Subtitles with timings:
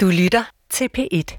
[0.00, 1.38] Du lytter til P1.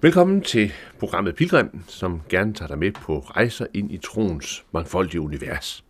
[0.00, 5.20] Velkommen til programmet Pilgrim, som gerne tager dig med på rejser ind i troens mangfoldige
[5.20, 5.84] univers.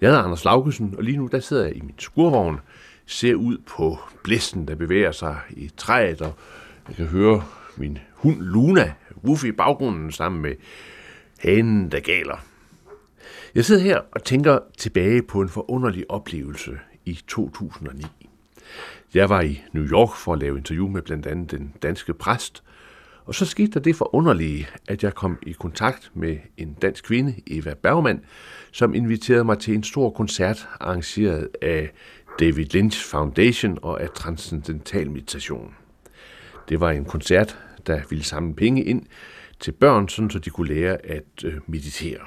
[0.00, 2.60] Jeg hedder Anders Laugesen, og lige nu der sidder jeg i min skurvogn,
[3.06, 6.34] ser ud på blæsten, der bevæger sig i træet, og
[6.88, 7.44] jeg kan høre
[7.76, 8.94] min hund Luna
[9.24, 10.54] wuffe i baggrunden sammen med
[11.38, 12.44] hanen, der galer.
[13.54, 18.04] Jeg sidder her og tænker tilbage på en forunderlig oplevelse i 2009.
[19.14, 22.62] Jeg var i New York for at lave interview med blandt andet den danske præst,
[23.24, 27.34] og så skete der det forunderlige, at jeg kom i kontakt med en dansk kvinde,
[27.46, 28.24] Eva Bergman,
[28.72, 31.90] som inviterede mig til en stor koncert arrangeret af
[32.40, 35.74] David Lynch Foundation og af Transcendental Meditation.
[36.68, 39.06] Det var en koncert, der ville samle penge ind
[39.60, 42.20] til børn, sådan så de kunne lære at øh, meditere.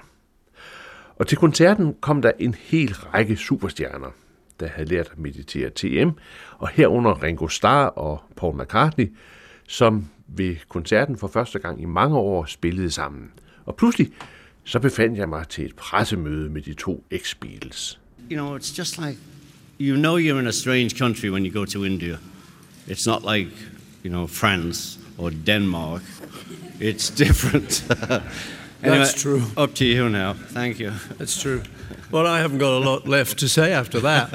[1.15, 4.11] Og til koncerten kom der en hel række superstjerner,
[4.59, 6.09] der havde lært at meditere TM,
[6.57, 9.13] og herunder Ringo Starr og Paul McCartney,
[9.67, 13.31] som ved koncerten for første gang i mange år spillede sammen.
[13.65, 14.11] Og pludselig
[14.63, 17.99] så befandt jeg mig til et pressemøde med de to ex-Beatles.
[18.31, 19.17] You know, it's just like
[19.79, 22.17] you know you're in a strange country when you go to India.
[22.87, 23.51] It's not like,
[24.03, 26.01] you know, France or Denmark.
[26.79, 27.83] It's different.
[28.83, 29.43] anyway, That's true.
[29.57, 30.33] Up to you now.
[30.33, 30.91] Thank you.
[31.17, 31.63] That's true.
[32.11, 34.33] Well, I haven't got a lot left to say after that.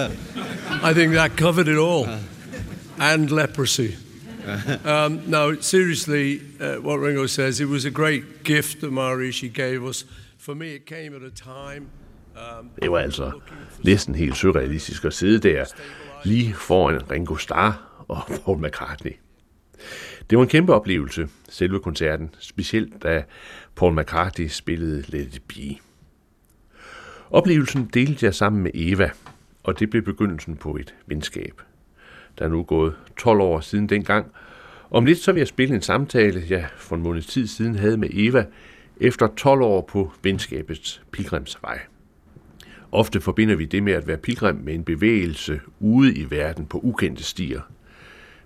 [0.89, 2.07] I think that covered it all.
[2.99, 3.97] And leprosy.
[4.85, 9.85] Um, no, seriously, uh, what Ringo says, it was a great gift that Maharishi gave
[9.85, 10.05] us.
[10.39, 11.87] For me, it came at a time.
[12.37, 13.31] Um, Det var altså
[13.85, 15.65] næsten helt surrealistisk at sidde der
[16.25, 19.13] lige foran Ringo Starr og Paul McCartney.
[20.31, 23.23] Det var en kæmpe oplevelse, selve koncerten, specielt da
[23.77, 25.77] Paul McCartney spillede Let It Be.
[27.33, 29.11] Oplevelsen delte jeg sammen med Eva,
[29.63, 31.63] og det blev begyndelsen på et venskab.
[32.39, 34.27] Der er nu gået 12 år siden dengang.
[34.91, 37.97] Om lidt så vil jeg spille en samtale, jeg for en måned tid siden havde
[37.97, 38.47] med Eva,
[39.01, 41.81] efter 12 år på venskabets pilgrimsvej.
[42.93, 46.81] Ofte forbinder vi det med at være pilgrim med en bevægelse ude i verden på
[46.83, 47.61] ukendte stier.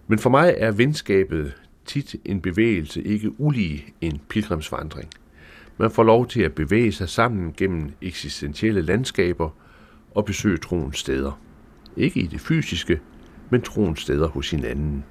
[0.07, 1.55] Men for mig er venskabet
[1.87, 5.11] tit en bevægelse ikke ulige en pilgrimsvandring.
[5.79, 9.51] Man får lov til at bevæge sig sammen gennem eksistentielle landskaber
[10.15, 11.41] og besøge troens steder.
[11.97, 13.01] Ikke i det fysiske,
[13.51, 15.05] men troens steder hos hinanden.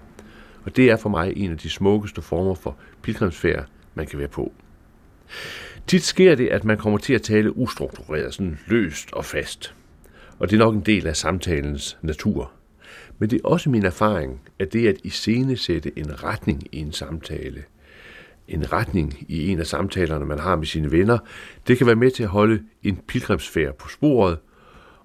[0.63, 3.65] Og det er for mig en af de smukkeste former for pilgrimsfærd,
[3.95, 4.53] man kan være på.
[5.87, 9.75] Tit sker det, at man kommer til at tale ustruktureret, sådan løst og fast.
[10.39, 12.51] Og det er nok en del af samtalens natur.
[13.19, 17.63] Men det er også min erfaring, at det at iscenesætte en retning i en samtale,
[18.47, 21.17] en retning i en af samtalerne, man har med sine venner,
[21.67, 24.37] det kan være med til at holde en pilgrimsfærd på sporet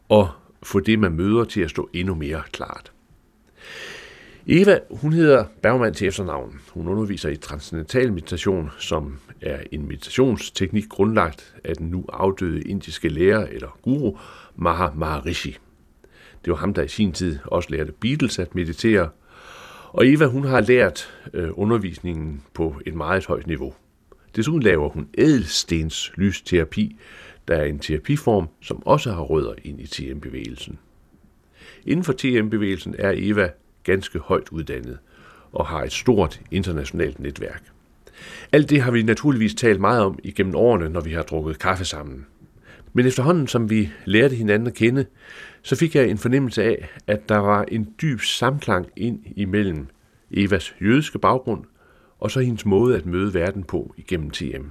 [0.09, 0.29] og
[0.63, 2.93] få det, man møder, til at stå endnu mere klart.
[4.47, 6.61] Eva, hun hedder Bergman til efternavn.
[6.71, 13.09] Hun underviser i transcendental meditation, som er en meditationsteknik grundlagt af den nu afdøde indiske
[13.09, 14.17] lærer eller guru
[14.57, 15.59] Maha Maharishi.
[16.45, 19.09] Det var ham, der i sin tid også lærte Beatles at meditere.
[19.93, 23.75] Og Eva, hun har lært øh, undervisningen på et meget højt niveau.
[24.37, 26.97] Desuden laver hun ædelstens lysterapi,
[27.49, 30.79] der er en terapiform, som også har rødder ind i TM-bevægelsen.
[31.87, 33.51] Inden for TM-bevægelsen er Eva
[33.85, 34.99] ganske højt uddannet
[35.53, 37.63] og har et stort internationalt netværk.
[38.53, 41.85] Alt det har vi naturligvis talt meget om igennem årene, når vi har drukket kaffe
[41.85, 42.27] sammen.
[42.93, 45.07] Men efterhånden, som vi lærte hinanden at kende,
[45.63, 49.87] så fik jeg en fornemmelse af, at der var en dyb samklang ind imellem
[50.31, 51.65] Evas jødiske baggrund
[52.21, 54.67] og så hendes måde at møde verden på igennem TM.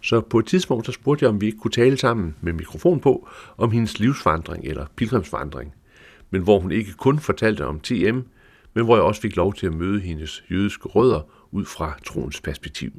[0.00, 3.00] Så på et tidspunkt så spurgte jeg, om vi ikke kunne tale sammen med mikrofon
[3.00, 5.74] på om hendes livsvandring eller pilgrimsvandring.
[6.30, 8.18] Men hvor hun ikke kun fortalte om TM,
[8.74, 11.20] men hvor jeg også fik lov til at møde hendes jødiske rødder
[11.50, 12.92] ud fra troens perspektiv.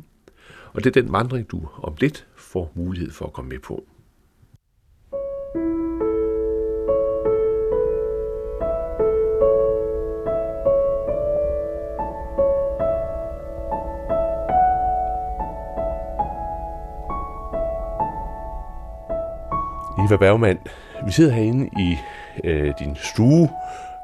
[0.74, 3.88] Og det er den vandring, du om lidt får mulighed for at komme med på.
[20.08, 20.58] Eva Bergman,
[21.06, 21.96] vi sidder herinde i
[22.44, 23.50] øh, din stue,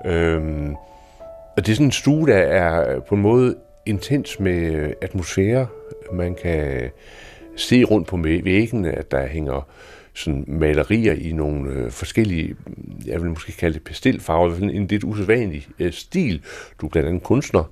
[0.06, 0.70] øh,
[1.58, 3.56] og det er sådan en stue, der er på en måde
[3.86, 5.68] intens med atmosfære.
[6.14, 6.90] Man kan
[7.56, 9.68] se rundt på væggene, at der hænger
[10.14, 12.56] sådan malerier i nogle øh, forskellige,
[13.06, 16.42] jeg vil måske kalde det pastelfarver, en lidt usædvanlig øh, stil.
[16.82, 17.64] Du er blandt andet kunstner,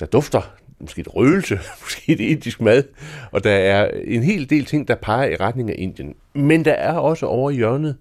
[0.00, 2.82] der dufter måske et røgelse, måske et indisk mad,
[3.30, 6.14] og der er en hel del ting, der peger i retning af Indien.
[6.34, 7.96] Men der er også over i hjørnet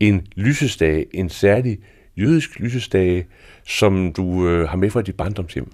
[0.00, 1.78] en lysestage, en særlig
[2.16, 3.26] jødisk lysestage,
[3.66, 5.70] som du øh, har med fra dit barndomshjem?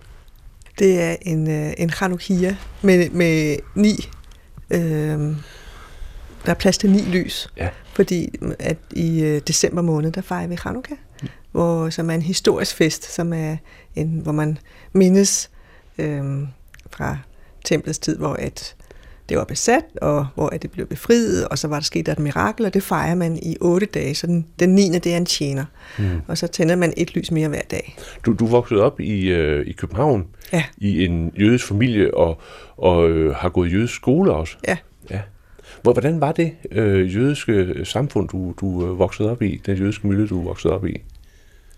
[0.78, 4.08] Det er en, øh, en Hanukkah med, med ni...
[4.70, 5.36] Øh,
[6.46, 7.48] der er plads til ni lys.
[7.56, 7.68] Ja.
[7.92, 11.28] Fordi at i øh, december måned, der fejrer vi Hanukkah, mm.
[11.52, 13.56] hvor, som er en historisk fest, som er
[13.94, 14.58] en, hvor man
[14.92, 15.50] mindes
[15.98, 16.24] øh,
[16.90, 17.18] fra
[17.64, 18.74] templets tid, hvor at
[19.28, 22.18] det var besat, og hvor at det blev befriet, og så var der sket et
[22.18, 24.88] mirakel, og det fejrer man i otte dage, så den, den 9.
[24.88, 25.64] det er en tjener.
[25.98, 26.04] Mm.
[26.28, 27.96] Og så tænder man et lys mere hver dag.
[28.26, 30.64] Du, du voksede op i, øh, i København, Ja.
[30.78, 32.40] i en jødisk familie, og,
[32.76, 34.56] og øh, har gået jødisk skole også.
[34.68, 34.76] Ja.
[35.10, 35.20] ja.
[35.82, 40.06] Hvor- Hvordan var det øh, jødiske samfund, du, du øh, voksede op i, den jødiske
[40.06, 41.02] miljø, du voksede op i?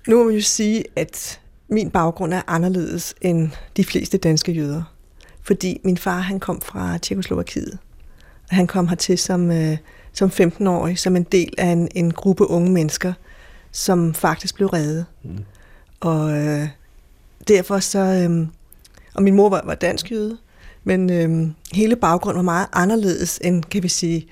[0.09, 1.41] Nu må man jo sige, at
[1.73, 4.83] min baggrund er anderledes end de fleste danske jøder.
[5.43, 7.79] Fordi min far han kom fra Tjekoslovakiet.
[8.51, 9.77] Han kom hertil som, øh,
[10.13, 13.13] som 15-årig, som en del af en, en gruppe unge mennesker,
[13.73, 15.07] som faktisk blev reddet.
[15.23, 15.45] Mm.
[16.01, 16.69] Og øh,
[17.49, 17.99] derfor så...
[17.99, 18.47] Øh,
[19.15, 20.39] og min mor var, var dansk jøde,
[20.85, 24.27] men øh, hele baggrunden var meget anderledes end, kan vi sige,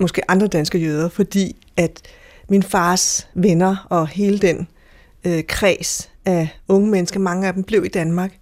[0.00, 2.02] måske andre danske jøder, fordi at
[2.48, 4.68] min fars venner og hele den
[5.24, 8.38] øh, kreds af unge mennesker, mange af dem blev i Danmark,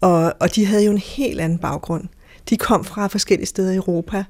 [0.00, 2.08] og, og de havde jo en helt anden baggrund.
[2.50, 4.24] De kom fra forskellige steder i Europa,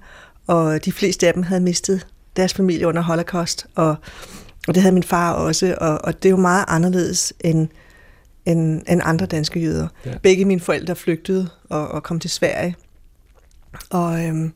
[0.47, 2.07] og de fleste af dem havde mistet
[2.37, 3.97] deres familie under Holocaust, og,
[4.69, 7.69] og det havde min far også, og, og det er jo meget anderledes end,
[8.47, 9.89] end, end andre danske jøder.
[10.07, 10.19] Ja.
[10.23, 12.77] Begge mine forældre flygtede og, og kom til Sverige,
[13.91, 14.53] og øhm,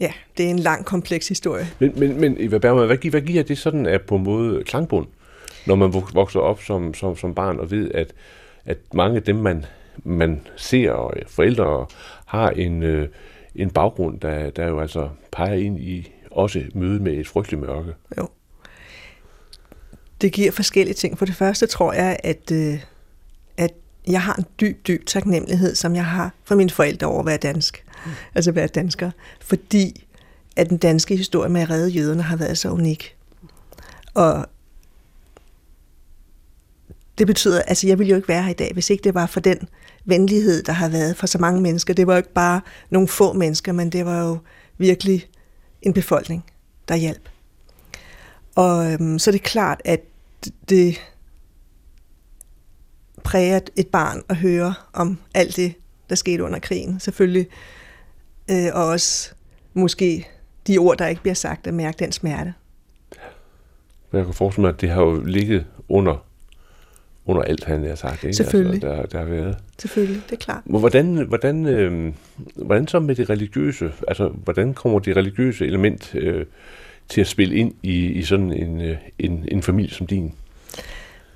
[0.00, 1.68] ja, det er en lang, kompleks historie.
[1.78, 5.06] Men, men, men Eva Bergman, hvad, hvad giver det sådan af på en måde klangbund,
[5.66, 8.12] når man vok- vokser op som, som, som barn og ved, at,
[8.64, 9.64] at mange af dem, man,
[10.04, 11.86] man ser og forældre
[12.26, 13.08] har en, øh,
[13.54, 17.94] en baggrund, der, der jo altså peger ind i også møde med et frygteligt mørke.
[18.18, 18.28] Jo.
[20.20, 21.18] Det giver forskellige ting.
[21.18, 22.80] For det første tror jeg, at, øh,
[23.56, 23.70] at
[24.08, 27.36] jeg har en dyb, dyb taknemmelighed, som jeg har for mine forældre over at være
[27.36, 27.84] dansk.
[28.04, 28.10] Mm.
[28.34, 29.10] Altså at være dansker.
[29.40, 30.04] Fordi
[30.56, 33.16] at den danske historie med at redde jøderne har været så unik.
[34.14, 34.46] Og
[37.18, 39.26] det betyder, altså jeg ville jo ikke være her i dag, hvis ikke det var
[39.26, 39.68] for den
[40.04, 41.94] venlighed, der har været for så mange mennesker.
[41.94, 42.60] Det var jo ikke bare
[42.90, 44.38] nogle få mennesker, men det var jo
[44.78, 45.28] virkelig
[45.82, 46.44] en befolkning,
[46.88, 47.28] der hjalp.
[48.56, 50.00] Og øhm, så er det klart, at
[50.68, 51.00] det
[53.24, 55.74] præger et barn at høre om alt det,
[56.10, 57.00] der skete under krigen.
[57.00, 57.46] Selvfølgelig.
[58.50, 59.32] Øh, og også
[59.74, 60.28] måske
[60.66, 62.54] de ord, der ikke bliver sagt, at mærke den smerte.
[64.10, 66.24] Men jeg kan forestille mig, at det har jo ligget under,
[67.26, 68.24] under alt, han har sagt.
[68.24, 68.36] Ikke?
[68.36, 68.84] Selvfølgelig.
[68.84, 69.56] Altså, der, der har været.
[69.78, 70.62] Selvfølgelig, det er klart.
[70.64, 72.12] Hvordan, hvordan, øh,
[72.54, 73.92] hvordan så med det religiøse?
[74.08, 76.46] Altså, hvordan kommer det religiøse element øh,
[77.08, 80.32] til at spille ind i, i sådan en, øh, en, en familie som din?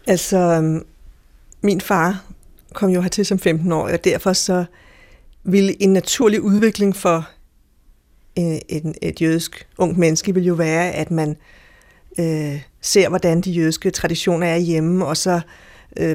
[0.06, 0.84] Altså, øhm,
[1.62, 2.24] min far
[2.72, 4.64] kom jo hertil som 15 år, og derfor så
[5.44, 7.28] ville en naturlig udvikling for
[8.36, 11.36] en, en, et jødisk ungt menneske ville jo være, at man
[12.18, 15.40] øh, ser, hvordan de jødiske traditioner er hjemme, og så øh,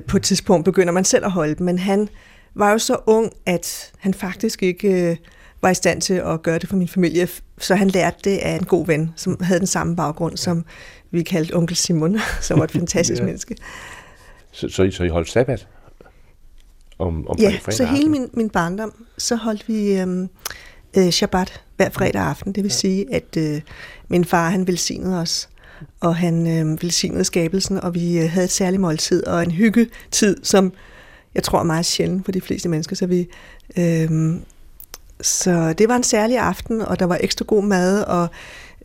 [0.08, 1.66] på et tidspunkt begynder man selv at holde dem.
[1.66, 2.10] Men han
[2.56, 5.18] var jo så ung, at han faktisk ikke øh,
[5.62, 8.56] var i stand til at gøre det for min familie, så han lærte det af
[8.56, 10.66] en god ven, som havde den samme baggrund, som
[11.12, 13.26] vi kaldte onkel Simon, som var et fantastisk Ja.
[13.26, 13.56] menneske.
[14.52, 15.68] Så, så, I, så I holdt sabbat?
[17.00, 18.12] Om, om Ja, fredag så hele aften?
[18.12, 20.30] min, min barndom, så holdt vi øhm,
[20.98, 22.54] øh, Shabbat hver fredag aften.
[22.56, 23.62] Det vil sige, at øh,
[24.08, 25.50] min far han velsignede os,
[26.00, 30.38] og han øh, velsignede skabelsen, og vi øh, havde et særligt måltid og en hyggetid,
[30.44, 30.74] som
[31.36, 32.96] jeg tror er meget sjældent for de fleste mennesker.
[32.96, 33.28] Så, vi,
[33.78, 34.36] øh,
[35.22, 38.28] så det var en særlig aften, og der var ekstra god mad, og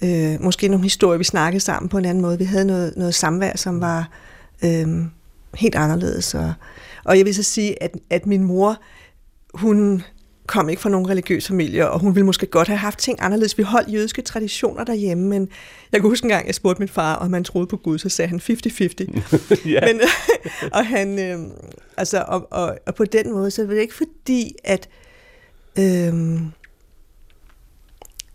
[0.02, 2.38] øh, måske nogle historier, vi snakkede sammen på en anden måde.
[2.38, 4.10] Vi havde noget, noget samvær, som var
[4.64, 4.88] øh,
[5.54, 6.34] helt anderledes.
[6.34, 6.52] Og,
[7.04, 8.76] og jeg vil så sige, at, at min mor,
[9.54, 10.02] hun
[10.46, 13.58] kom ikke fra nogen religiøs familie, og hun ville måske godt have haft ting anderledes.
[13.58, 15.48] Vi holdt jødiske traditioner derhjemme, men
[15.92, 18.08] jeg kan huske en gang, jeg spurgte min far, om han troede på Gud, så
[18.08, 18.48] sagde han 50-50.
[19.74, 19.80] ja.
[19.86, 20.00] Men,
[20.76, 21.38] og, han, øh,
[21.96, 24.88] altså, og, og, og på den måde, så er det ikke fordi, at
[25.78, 26.14] øh,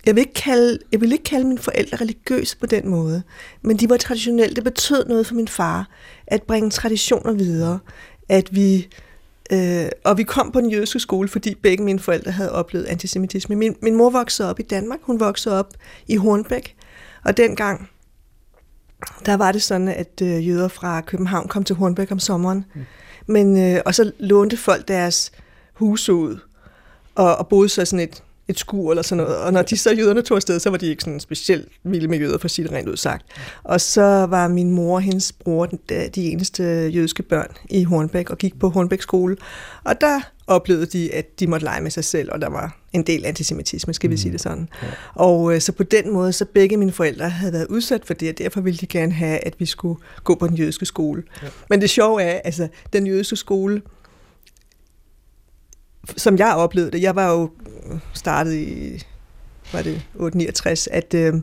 [0.06, 3.24] jeg vil, ikke kalde, jeg vil ikke kalde mine forældre religiøse på den måde,
[3.62, 4.56] men de var traditionelle.
[4.56, 5.90] Det betød noget for min far,
[6.28, 7.80] at bringe traditioner videre.
[8.30, 8.88] At vi,
[9.54, 13.56] øh, og vi kom på den jødiske skole, fordi begge mine forældre havde oplevet antisemitisme.
[13.56, 15.74] Min, min mor voksede op i Danmark, hun voksede op
[16.08, 16.76] i Hornbæk,
[17.24, 17.90] og dengang,
[19.26, 22.66] der var det sådan, at øh, jøder fra København kom til Hornbæk om sommeren.
[22.76, 22.82] Mm.
[23.28, 25.32] Men, øh, og så lånte folk deres
[25.74, 26.40] huse ud,
[27.16, 29.40] og, og boede så sådan et et skur eller sådan noget.
[29.40, 32.20] Og når de så jøderne tog afsted, så var de ikke sådan specielt vilde med
[32.20, 33.26] jøder, for at sige det rent ud sagt.
[33.64, 38.38] Og så var min mor og hendes bror de eneste jødiske børn i Hornbæk og
[38.38, 39.38] gik på Hornbæk skole.
[39.84, 43.04] Og der oplevede de, at de måtte lege med sig selv, og der var en
[43.04, 44.70] del antisemitisme, skal vi sige det sådan.
[44.84, 44.88] Ja.
[45.14, 48.30] Og øh, så på den måde, så begge mine forældre havde været udsat for det,
[48.30, 51.24] og derfor ville de gerne have, at vi skulle gå på den jødiske skole.
[51.44, 51.48] Ja.
[51.70, 53.82] Men det sjove er, altså, den jødiske skole,
[56.18, 57.50] som jeg oplevede det, jeg var jo
[58.14, 59.04] startet i
[59.74, 61.34] var det 869, at øh,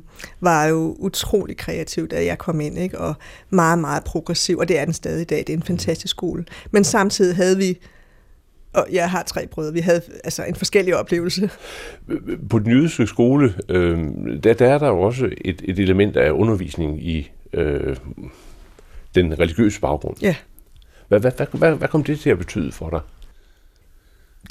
[0.41, 2.99] var jo utrolig kreativ, da jeg kom ind, ikke?
[2.99, 3.15] og
[3.51, 5.39] meget, meget progressiv, og det er den stadig i dag.
[5.39, 6.45] Det er en fantastisk skole.
[6.71, 7.79] Men samtidig havde vi
[8.73, 9.73] og jeg har tre brødre.
[9.73, 11.51] Vi havde altså en forskellig oplevelse.
[12.51, 13.99] På den jødiske skole, øh,
[14.43, 17.97] der, der er der jo også et, et element af undervisning i øh,
[19.15, 20.17] den religiøse baggrund.
[20.23, 20.35] Ja.
[21.09, 23.01] Hvad, hvad, hvad, hvad, hvad kom det til at betyde for dig?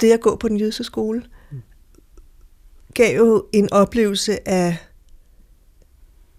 [0.00, 1.22] Det at gå på den jødiske skole
[2.94, 4.76] gav jo en oplevelse af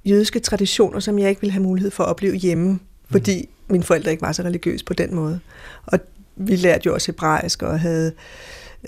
[0.05, 2.79] jødiske traditioner, som jeg ikke ville have mulighed for at opleve hjemme,
[3.11, 5.39] fordi mine forældre ikke var så religiøse på den måde.
[5.85, 5.99] Og
[6.35, 8.13] vi lærte jo også hebraisk og havde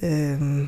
[0.04, 0.68] øh,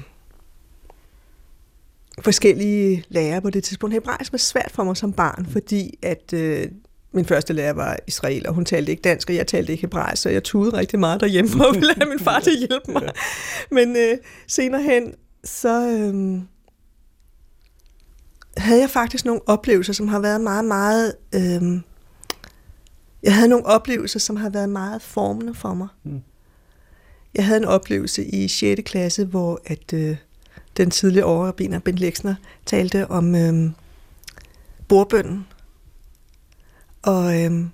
[2.20, 3.94] forskellige lærere på det tidspunkt.
[3.94, 6.68] Hebraisk var svært for mig som barn, fordi at øh,
[7.14, 10.22] min første lærer var israel, og hun talte ikke dansk, og jeg talte ikke hebraisk,
[10.22, 13.10] så jeg tudede rigtig meget derhjemme at ville have min far til at hjælpe mig.
[13.72, 14.18] Men øh,
[14.48, 16.42] senere hen, så øh,
[18.58, 21.16] havde jeg faktisk nogle oplevelser, som har været meget, meget...
[21.36, 21.82] Øh,
[23.24, 25.88] jeg havde nogle oplevelser, som har været meget formende for mig.
[26.04, 26.22] Mm.
[27.36, 28.82] Jeg havde en oplevelse i 6.
[28.86, 30.18] klasse, hvor at øh,
[30.78, 33.72] den tidlige overrabiner, Ben Lexner, talte om øh,
[34.88, 35.46] bordbønden.
[37.04, 37.70] Og øhm,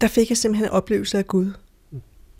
[0.00, 1.52] der fik jeg simpelthen en oplevelse af Gud.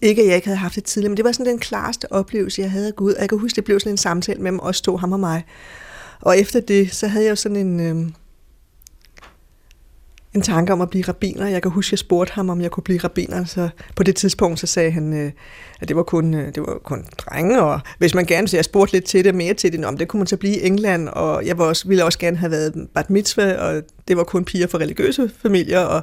[0.03, 2.63] Ikke, at jeg ikke havde haft det tidligere, men det var sådan den klareste oplevelse,
[2.63, 3.13] jeg havde af Gud.
[3.13, 5.45] Og jeg kan huske, det blev sådan en samtale mellem os to, ham og mig.
[6.21, 7.81] Og efter det, så havde jeg jo sådan en...
[7.81, 8.15] Øhm,
[10.35, 11.49] en tanke om at blive rabiner.
[11.49, 13.45] Jeg kan huske, jeg spurgte ham, om jeg kunne blive rabiner.
[13.45, 15.33] Så på det tidspunkt, så sagde han, øh,
[15.81, 18.65] at det var kun, øh, det var kun drenge, og hvis man gerne, så jeg
[18.65, 21.09] spurgte lidt til det, mere til det, om det kunne man så blive i England,
[21.09, 24.45] og jeg var også, ville også gerne have været bat mitzvah, og det var kun
[24.45, 26.03] piger fra religiøse familier, og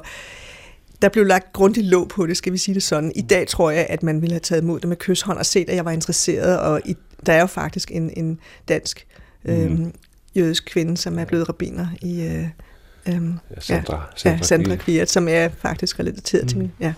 [1.02, 3.12] der blev lagt grundigt låg på det, skal vi sige det sådan.
[3.14, 5.70] I dag tror jeg, at man ville have taget imod det med kysshånd og set,
[5.70, 6.96] at jeg var interesseret, og i,
[7.26, 9.06] der er jo faktisk en, en dansk
[9.44, 9.50] mm.
[9.52, 9.92] øhm,
[10.36, 12.46] jødisk kvinde, som er blevet rabiner i, øh,
[13.08, 16.48] Øhm, ja, Sandra, ja, Sandra, ja, Sandra Kviert, som er faktisk relateret mm.
[16.48, 16.72] til min.
[16.80, 16.94] Ja.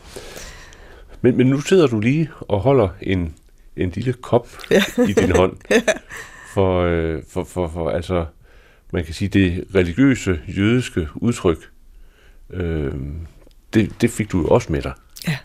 [1.21, 3.35] Men, men nu sidder du lige og holder en,
[3.77, 4.83] en lille kop ja.
[5.09, 5.57] i din hånd.
[5.71, 5.83] ja.
[6.55, 8.27] for, øh, for, for, for, altså,
[8.93, 11.71] man kan sige, det religiøse, jødiske udtryk,
[12.51, 12.93] øh,
[13.75, 14.93] det, det fik du jo også med dig.
[15.29, 15.37] Ja.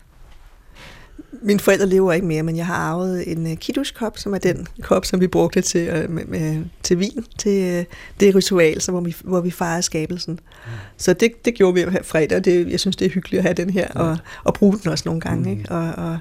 [1.42, 4.66] Mine forældre lever ikke mere, men jeg har arvet en uh, kiddush-kop, som er den
[4.82, 7.84] kop, som vi brugte til, uh, med, med, til vin, til uh,
[8.20, 10.32] det ritual, så, hvor, vi, hvor vi fejrer skabelsen.
[10.32, 10.70] Mm.
[10.96, 13.44] Så det, det gjorde vi her fredag, og det, jeg synes, det er hyggeligt at
[13.44, 15.50] have den her, og, og bruge den også nogle gange, mm.
[15.50, 15.70] ikke?
[15.70, 16.18] Og, og,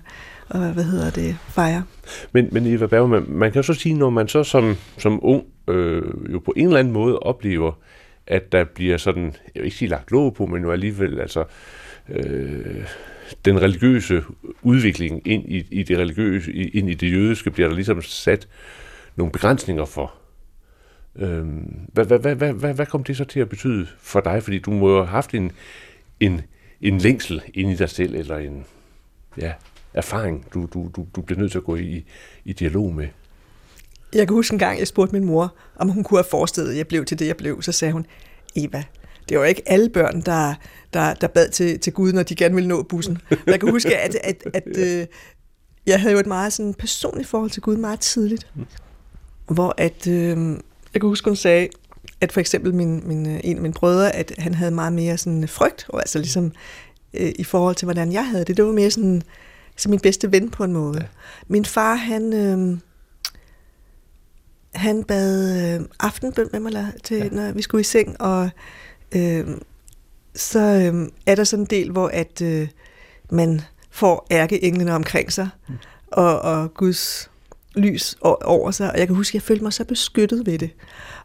[0.50, 1.84] og, hvad hedder det, fejre.
[2.32, 5.44] Men, men Eva Bergman, man kan jo så sige, når man så som, som ung
[5.68, 7.72] øh, jo på en eller anden måde oplever,
[8.28, 11.44] at der bliver sådan, jeg vil ikke sige lagt låg på, men jo alligevel, altså,
[12.10, 12.84] øh,
[13.46, 14.24] den religiøse
[14.62, 18.48] udvikling ind i, i det religiøse, ind i det jødiske, bliver der ligesom sat
[19.16, 20.14] nogle begrænsninger for.
[21.16, 24.44] Øhm, hvad, hvad, hvad, hvad, hvad, hvad kom det så til at betyde for dig?
[24.44, 25.52] Fordi du må jo have haft en,
[26.20, 26.42] en,
[26.82, 28.66] en længsel ind i dig selv, eller en
[29.38, 29.54] ja,
[29.94, 32.06] erfaring, du, du, du, du bliver nødt til at gå i,
[32.46, 33.08] i dialog med.
[34.14, 36.78] Jeg kan huske en gang, jeg spurgte min mor, om hun kunne have forestillet, at
[36.78, 37.62] jeg blev til det, jeg blev.
[37.62, 38.06] Så sagde hun,
[38.56, 38.84] Eva,
[39.30, 40.54] det var ikke alle børn, der,
[40.94, 43.18] der, der bad til, til Gud, når de gerne ville nå bussen.
[43.46, 45.06] Jeg kan huske, at, at, at, øh,
[45.86, 48.48] jeg havde jo et meget sådan, personligt forhold til Gud meget tidligt.
[49.48, 50.38] Hvor at, øh,
[50.94, 51.68] jeg kan huske, hun sagde,
[52.22, 55.18] at for eksempel min, min, øh, en af mine brødre, at han havde meget mere
[55.18, 56.52] sådan frygt, og altså ligesom
[57.14, 58.58] øh, i forhold til, hvordan jeg havde det.
[58.58, 59.22] Det var mere sådan,
[59.78, 61.00] som min bedste ven på en måde.
[61.02, 61.08] Ja.
[61.48, 62.34] Min far, han...
[62.34, 62.78] Øh,
[64.74, 67.30] han bad øh, aftenbøn med mig, til, ja.
[67.30, 68.50] når vi skulle i seng, og
[69.16, 69.48] øh,
[70.36, 72.68] så øh, er der sådan en del, hvor at øh,
[73.32, 73.62] man
[73.92, 75.76] får ærkeenglene omkring sig, mm.
[76.08, 77.32] og, og Guds
[77.76, 80.72] lys over sig, og jeg kan huske, at jeg følte mig så beskyttet ved det.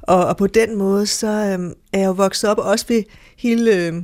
[0.03, 3.03] Og, og på den måde, så øh, er jeg jo vokset op også ved
[3.37, 4.03] hele øh,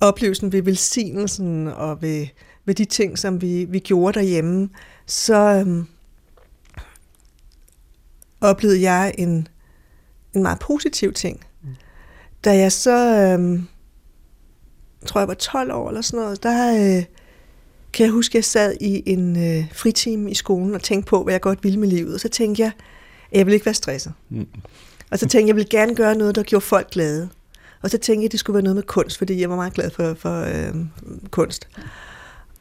[0.00, 2.26] oplevelsen ved velsignelsen, og ved,
[2.64, 4.68] ved de ting, som vi, vi gjorde derhjemme,
[5.06, 5.84] så øh,
[8.40, 9.48] oplevede jeg en,
[10.34, 11.44] en meget positiv ting.
[12.44, 13.60] Da jeg så, øh,
[15.06, 17.04] tror jeg var 12 år eller sådan noget, der øh,
[17.92, 21.22] kan jeg huske, at jeg sad i en øh, fritime i skolen og tænkte på,
[21.22, 22.14] hvad jeg godt ville med livet.
[22.14, 22.72] Og så tænkte jeg,
[23.30, 24.12] at jeg ville ikke være stresset.
[24.28, 24.46] Mm.
[25.10, 27.28] Og så tænkte jeg, jeg ville gerne gøre noget, der gjorde folk glade.
[27.82, 29.72] Og så tænkte jeg, at det skulle være noget med kunst, fordi jeg var meget
[29.72, 30.74] glad for, for øh,
[31.30, 31.68] kunst.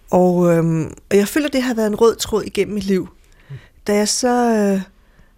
[0.09, 3.07] Og, øh, og jeg føler, at det har været en rød tråd igennem mit liv.
[3.87, 4.81] Da jeg så øh,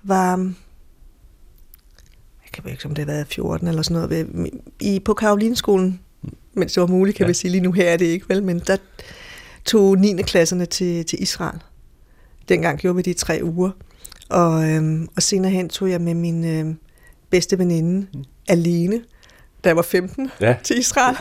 [0.03, 0.51] var,
[2.53, 5.99] kan ikke, om det har været 14 eller sådan noget, i, på Karolinskolen,
[6.53, 7.27] mens det var muligt, kan ja.
[7.27, 8.77] vi sige, lige nu her er det ikke, vel, men der
[9.65, 10.21] tog 9.
[10.21, 11.59] klasserne til, til Israel.
[12.49, 13.71] Dengang gjorde vi det i tre uger.
[14.29, 16.75] Og, øhm, og senere hen tog jeg med min øh,
[17.29, 18.23] bedste veninde mm.
[18.47, 19.01] alene
[19.63, 20.55] da jeg var 15 ja.
[20.63, 21.15] til Israel.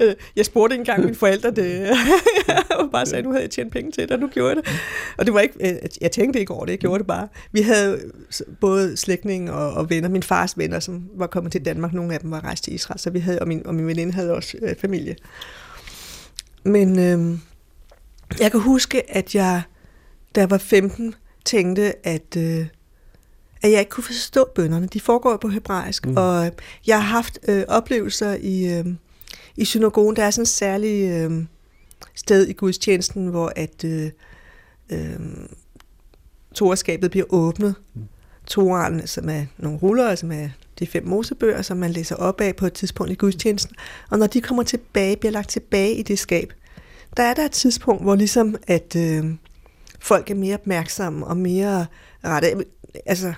[0.00, 0.14] Ja.
[0.36, 1.80] jeg spurgte ikke engang mine forældre det.
[2.48, 4.72] jeg bare sagde, nu havde jeg tjent penge til det, og nu gjorde jeg det.
[5.18, 7.28] Og det var ikke, øh, jeg tænkte ikke over det, jeg gjorde det bare.
[7.52, 8.00] Vi havde
[8.60, 12.20] både slægtninge og, og venner, min fars venner, som var kommet til Danmark, nogle af
[12.20, 14.56] dem var rejst til Israel, så vi havde, og min, og min veninde havde også
[14.62, 15.16] øh, familie.
[16.64, 17.38] Men øh,
[18.40, 19.62] jeg kan huske, at jeg,
[20.34, 21.14] da jeg var 15,
[21.44, 22.36] tænkte, at...
[22.36, 22.66] Øh,
[23.62, 24.86] at jeg ikke kunne forstå bønderne.
[24.86, 26.16] De foregår på hebraisk, mm.
[26.16, 26.50] og
[26.86, 28.86] jeg har haft øh, oplevelser i, øh,
[29.56, 30.16] i synagogen.
[30.16, 31.44] Der er sådan et særligt øh,
[32.14, 34.10] sted i gudstjenesten, hvor at øh,
[34.90, 35.20] øh,
[36.54, 37.74] torskabet bliver åbnet.
[37.94, 38.02] Mm.
[38.46, 42.56] Toren, som er nogle ruller, som er de fem mosebøger, som man læser op af
[42.56, 43.76] på et tidspunkt i gudstjenesten.
[44.10, 46.52] Og når de kommer tilbage, bliver lagt tilbage i det skab,
[47.16, 49.24] der er der et tidspunkt, hvor ligesom at øh,
[50.00, 51.86] folk er mere opmærksomme og mere
[52.24, 52.64] rette.
[53.06, 53.32] Altså,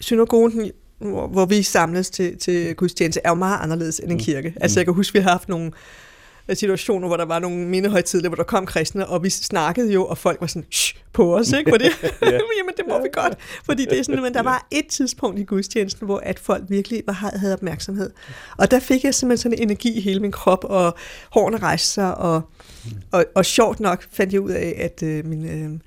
[0.00, 4.22] synagogen, hvor, hvor vi samles til, til gudstjeneste, er jo meget anderledes end en mm.
[4.22, 4.48] kirke.
[4.48, 4.56] Mm.
[4.60, 5.72] Altså jeg kan huske, vi har haft nogle
[6.54, 10.18] situationer, hvor der var nogle mindehøjtidler, hvor der kom kristne, og vi snakkede jo, og
[10.18, 11.70] folk var sådan, Shh, på os, ikke?
[11.70, 11.90] For det,
[12.58, 13.38] jamen det må vi godt.
[13.64, 17.02] Fordi det er sådan, men der var et tidspunkt i gudstjenesten, hvor at folk virkelig
[17.06, 18.10] var, havde opmærksomhed.
[18.58, 20.96] Og der fik jeg simpelthen sådan en energi i hele min krop, og
[21.30, 22.42] hårene rejste sig, og,
[23.12, 25.80] og, og sjovt nok fandt jeg ud af, at øh, min, øh,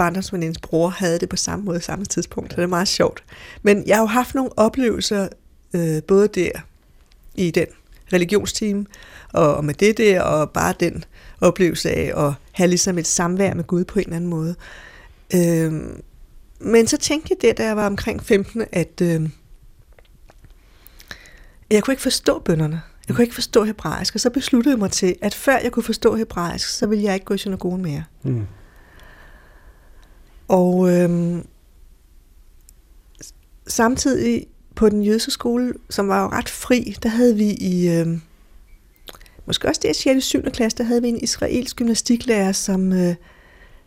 [0.00, 3.24] barndomsvenindens bror havde det på samme måde samme tidspunkt, så det er meget sjovt.
[3.62, 5.28] Men jeg har jo haft nogle oplevelser,
[5.74, 6.50] øh, både der
[7.34, 7.66] i den
[8.12, 8.86] religionsteam,
[9.32, 11.04] og, og med det der, og bare den
[11.40, 14.54] oplevelse af at have ligesom et samvær med Gud på en eller anden måde.
[15.34, 15.72] Øh,
[16.60, 19.28] men så tænkte jeg det, da jeg var omkring 15, at øh,
[21.70, 22.82] jeg kunne ikke forstå bønderne.
[23.08, 25.82] Jeg kunne ikke forstå hebraisk, og så besluttede jeg mig til, at før jeg kunne
[25.82, 28.04] forstå hebraisk, så ville jeg ikke gå i synagogen mere.
[28.22, 28.46] Mm.
[30.50, 31.46] Og øhm,
[33.66, 38.20] samtidig på den jødiske skole, som var jo ret fri, der havde vi i, øhm,
[39.46, 40.24] måske også det 6.
[40.24, 40.42] 7.
[40.42, 43.14] klasse, der havde vi en israelsk gymnastiklærer, som øh,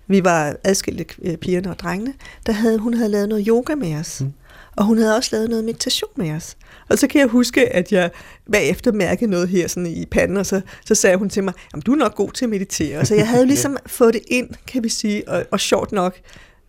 [0.07, 2.13] vi var adskilte øh, pigerne og drengene,
[2.45, 4.21] der havde, hun havde lavet noget yoga med os.
[4.21, 4.33] Mm.
[4.75, 6.57] Og hun havde også lavet noget meditation med os.
[6.89, 8.11] Og så kan jeg huske, at jeg
[8.51, 11.81] bagefter mærkede noget her sådan i panden, og så, så sagde hun til mig, jamen
[11.81, 13.05] du er nok god til at meditere.
[13.05, 16.19] Så jeg havde ligesom fået det ind, kan vi sige, og, og sjovt nok,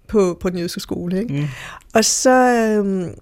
[0.08, 1.20] på, på den jødiske skole.
[1.20, 1.34] Ikke?
[1.34, 1.46] Mm.
[1.94, 3.14] Og så øhm,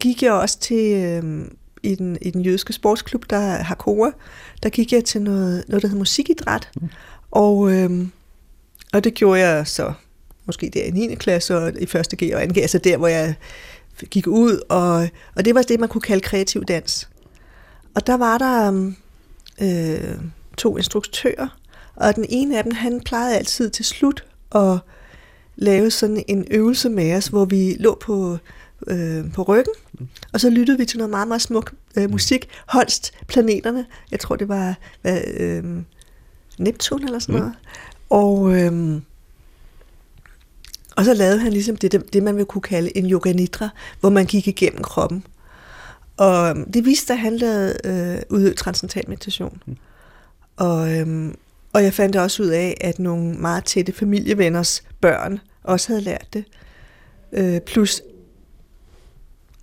[0.00, 4.12] gik jeg også til, øhm, i, den, i den jødiske sportsklub, der har Kora,
[4.62, 6.68] der gik jeg til noget, noget der hedder musikidræt.
[6.74, 6.88] Mm.
[7.30, 8.10] Og, øhm,
[8.92, 9.92] og det gjorde jeg så
[10.46, 11.14] måske der i 9.
[11.14, 12.52] klasse og i første G og 2.
[12.54, 13.34] G, altså der, hvor jeg
[14.10, 17.08] gik ud, og, og det var det, man kunne kalde kreativ dans.
[17.94, 18.96] Og der var der øhm,
[19.60, 20.18] øh,
[20.58, 21.58] to instruktører,
[21.96, 24.78] og den ene af dem, han plejede altid til slut at
[25.58, 28.38] lave sådan en øvelse med os, hvor vi lå på,
[28.86, 29.74] øh, på ryggen,
[30.32, 32.48] og så lyttede vi til noget meget, meget smuk øh, musik.
[32.66, 35.64] Holst Planeterne, jeg tror det var hvad, øh,
[36.58, 37.40] Neptun eller sådan mm.
[37.40, 37.54] noget.
[38.10, 39.00] Og, øh,
[40.96, 43.68] og så lavede han ligesom det, det, det, man vil kunne kalde en yoga nidra,
[44.00, 45.24] hvor man gik igennem kroppen.
[46.16, 49.62] Og øhm, det viste, at han lavede øh, udøvet transcendental meditation.
[49.66, 49.76] Mm.
[50.56, 51.34] Og, øhm,
[51.78, 56.26] og jeg fandt også ud af, at nogle meget tætte familievenners børn også havde lært
[56.32, 56.44] det.
[57.32, 58.02] Øh, plus,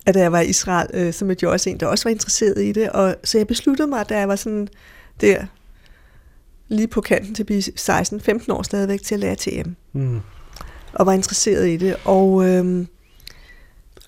[0.06, 2.10] at da jeg var i Israel, øh, så mødte jeg også en, der også var
[2.10, 2.90] interesseret i det.
[2.90, 4.68] Og, så jeg besluttede mig, da jeg var sådan
[5.20, 5.46] der,
[6.68, 9.70] lige på kanten til at blive 16-15 år stadigvæk, til at lære TM.
[9.92, 10.20] Mm.
[10.92, 11.96] Og var interesseret i det.
[12.04, 12.48] Og...
[12.48, 12.86] Øh,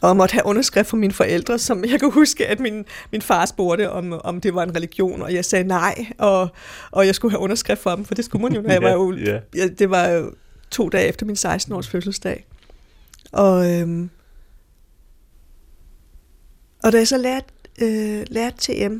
[0.00, 3.46] og måtte have underskrift fra mine forældre, som jeg kan huske, at min, min far
[3.46, 6.48] spurgte, om, om det var en religion, og jeg sagde nej, og,
[6.90, 8.92] og jeg skulle have underskrift for dem, for det skulle man jo, når jeg var
[8.92, 9.42] jo, yeah.
[9.54, 10.32] ja, det var jo
[10.70, 12.46] to dage efter min 16-års fødselsdag.
[13.32, 14.10] Og, øhm,
[16.82, 17.46] og da jeg så lærte,
[17.82, 18.96] øh, lærte TM,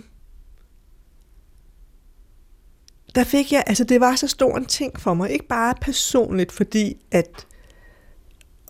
[3.15, 6.53] der fik jeg, altså det var så stor en ting for mig, ikke bare personligt,
[6.53, 7.47] fordi at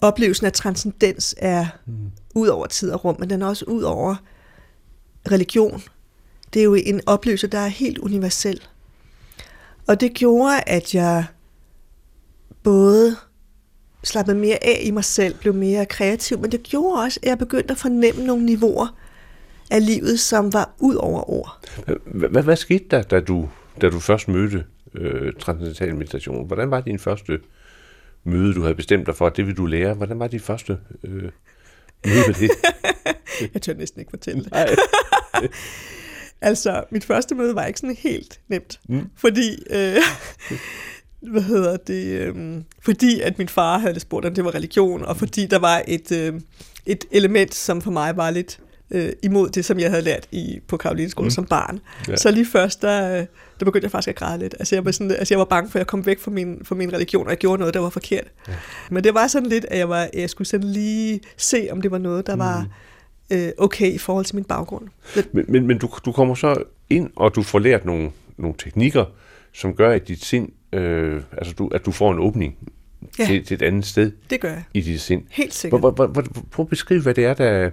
[0.03, 1.95] oplevelsen af transcendens er mm.
[2.35, 4.17] ud over tid og rum, men den er også ud over
[5.31, 5.83] religion.
[6.55, 8.61] Det er jo en oplevelse, der er helt universel.
[9.87, 11.25] Og det gjorde, at jeg
[12.63, 13.17] både
[14.05, 17.39] slappede mere af i mig selv, blev mere kreativ, men det gjorde også, at jeg
[17.39, 18.97] begyndte at fornemme nogle niveauer
[19.71, 21.69] af livet, som var ud over ord.
[22.05, 23.49] Hvad, hvad, skete der, da du,
[23.81, 26.47] da du først mødte øh, transcendental meditation?
[26.47, 27.39] Hvordan var din første
[28.25, 29.95] møde, du havde bestemt dig for, det vil du lære?
[29.95, 31.23] Hvordan var din første øh,
[32.07, 32.51] møde med det?
[33.55, 34.53] jeg tør næsten ikke fortælle det.
[36.41, 39.07] altså, mit første møde var ikke sådan helt nemt, mm.
[39.17, 39.63] fordi...
[39.71, 39.97] Øh,
[41.33, 45.17] hvad hedder det, øh, fordi at min far havde spurgt, om det var religion, og
[45.17, 46.41] fordi der var et, øh,
[46.87, 50.61] et element, som for mig var lidt øh, imod det, som jeg havde lært i,
[50.69, 51.31] på Karoline Skole mm.
[51.31, 51.81] som barn.
[52.09, 52.17] Ja.
[52.17, 53.27] Så lige først, der,
[53.61, 54.55] der begyndte jeg faktisk at græde lidt.
[54.59, 56.61] Altså jeg, var sådan, altså jeg var bange for, at jeg kom væk fra min,
[56.65, 58.25] fra min religion, og jeg gjorde noget, der var forkert.
[58.49, 58.53] Ja.
[58.91, 61.91] Men det var sådan lidt, at jeg, var, jeg skulle sådan lige se, om det
[61.91, 62.41] var noget, der mm.
[62.41, 62.67] var
[63.33, 64.89] øh, okay i forhold til min baggrund.
[65.33, 69.05] Men, men, men du, du kommer så ind, og du får lært nogle, nogle teknikker,
[69.53, 72.57] som gør, at dit sind, øh, altså du, at du får en åbning
[73.19, 73.25] ja.
[73.25, 74.13] til, til et andet sted.
[74.31, 74.63] Det gør jeg.
[74.75, 75.23] I dit sind.
[75.31, 75.81] Helt sikkert.
[75.81, 77.71] Hvor, hvor, hvor, prøv at beskrive, hvad det er, der...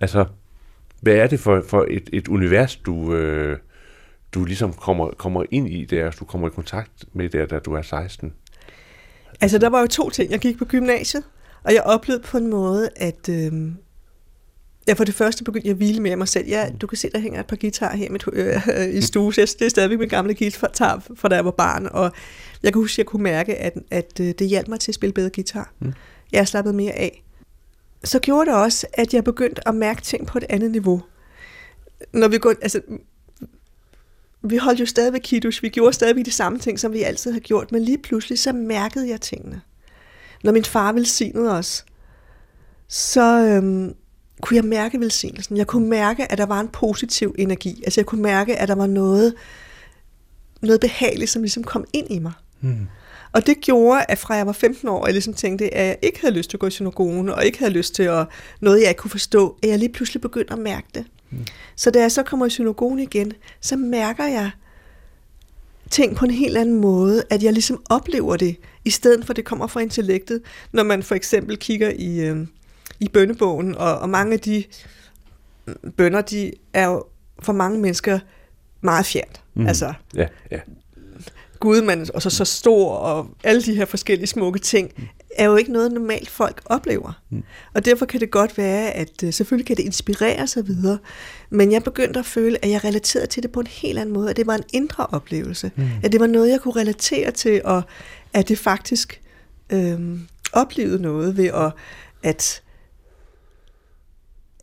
[0.00, 0.24] Altså,
[1.00, 3.58] hvad er det for, for et, et univers, du, øh,
[4.34, 7.72] du ligesom kommer, kommer ind i der, du kommer i kontakt med der, da du
[7.72, 8.32] er 16?
[9.40, 10.30] Altså, der var jo to ting.
[10.30, 11.24] Jeg gik på gymnasiet,
[11.62, 13.52] og jeg oplevede på en måde, at øh,
[14.86, 16.48] jeg for det første begyndte jeg at hvile mere af mig selv.
[16.48, 19.32] Ja, du kan se, der hænger et par guitarer her med, øh, i stue.
[19.32, 22.12] Det er stadigvæk min gamle guitar, fra da jeg var barn, og
[22.62, 24.94] jeg kan huske, at jeg kunne mærke, at, at øh, det hjalp mig til at
[24.94, 25.72] spille bedre guitar.
[25.78, 25.92] Mm.
[26.32, 27.22] Jeg slappet mere af
[28.04, 31.02] så gjorde det også, at jeg begyndte at mærke ting på et andet niveau.
[32.12, 32.80] Når vi går, altså,
[34.42, 37.32] vi holdt jo stadig ved kiddush, vi gjorde stadig de samme ting, som vi altid
[37.32, 39.60] har gjort, men lige pludselig så mærkede jeg tingene.
[40.44, 41.84] Når min far velsignede os,
[42.88, 43.94] så øhm,
[44.40, 45.56] kunne jeg mærke velsignelsen.
[45.56, 47.82] Jeg kunne mærke, at der var en positiv energi.
[47.84, 49.34] Altså jeg kunne mærke, at der var noget,
[50.62, 52.32] noget behageligt, som ligesom kom ind i mig.
[52.60, 52.86] Mm.
[53.32, 56.20] Og det gjorde, at fra jeg var 15 år, jeg ligesom tænkte, at jeg ikke
[56.20, 58.26] havde lyst til at gå i synagogen, og ikke havde lyst til at,
[58.60, 61.04] noget, jeg ikke kunne forstå, at jeg lige pludselig begyndte at mærke det.
[61.30, 61.46] Mm.
[61.76, 64.50] Så da jeg så kommer i synagogen igen, så mærker jeg
[65.90, 69.36] ting på en helt anden måde, at jeg ligesom oplever det, i stedet for at
[69.36, 70.42] det kommer fra intellektet.
[70.72, 72.46] Når man for eksempel kigger i, øh,
[73.00, 74.64] i bønnebogen, og, og mange af de
[75.96, 77.04] bønder, de er jo
[77.42, 78.18] for mange mennesker
[78.80, 79.40] meget fjernt.
[79.54, 79.66] Mm.
[79.66, 80.60] Altså, ja, ja.
[81.60, 85.56] Gud, man, og så så stor, og alle de her forskellige smukke ting, er jo
[85.56, 87.22] ikke noget, normalt folk oplever.
[87.30, 87.42] Mm.
[87.74, 90.98] Og derfor kan det godt være, at uh, selvfølgelig kan det inspirere sig videre,
[91.50, 94.30] men jeg begyndte at føle, at jeg relaterede til det på en helt anden måde,
[94.30, 95.88] at det var en indre oplevelse, mm.
[96.02, 97.82] at det var noget, jeg kunne relatere til, og
[98.32, 99.20] at det faktisk
[99.70, 100.20] øhm,
[100.52, 101.72] oplevede noget ved at,
[102.22, 102.62] at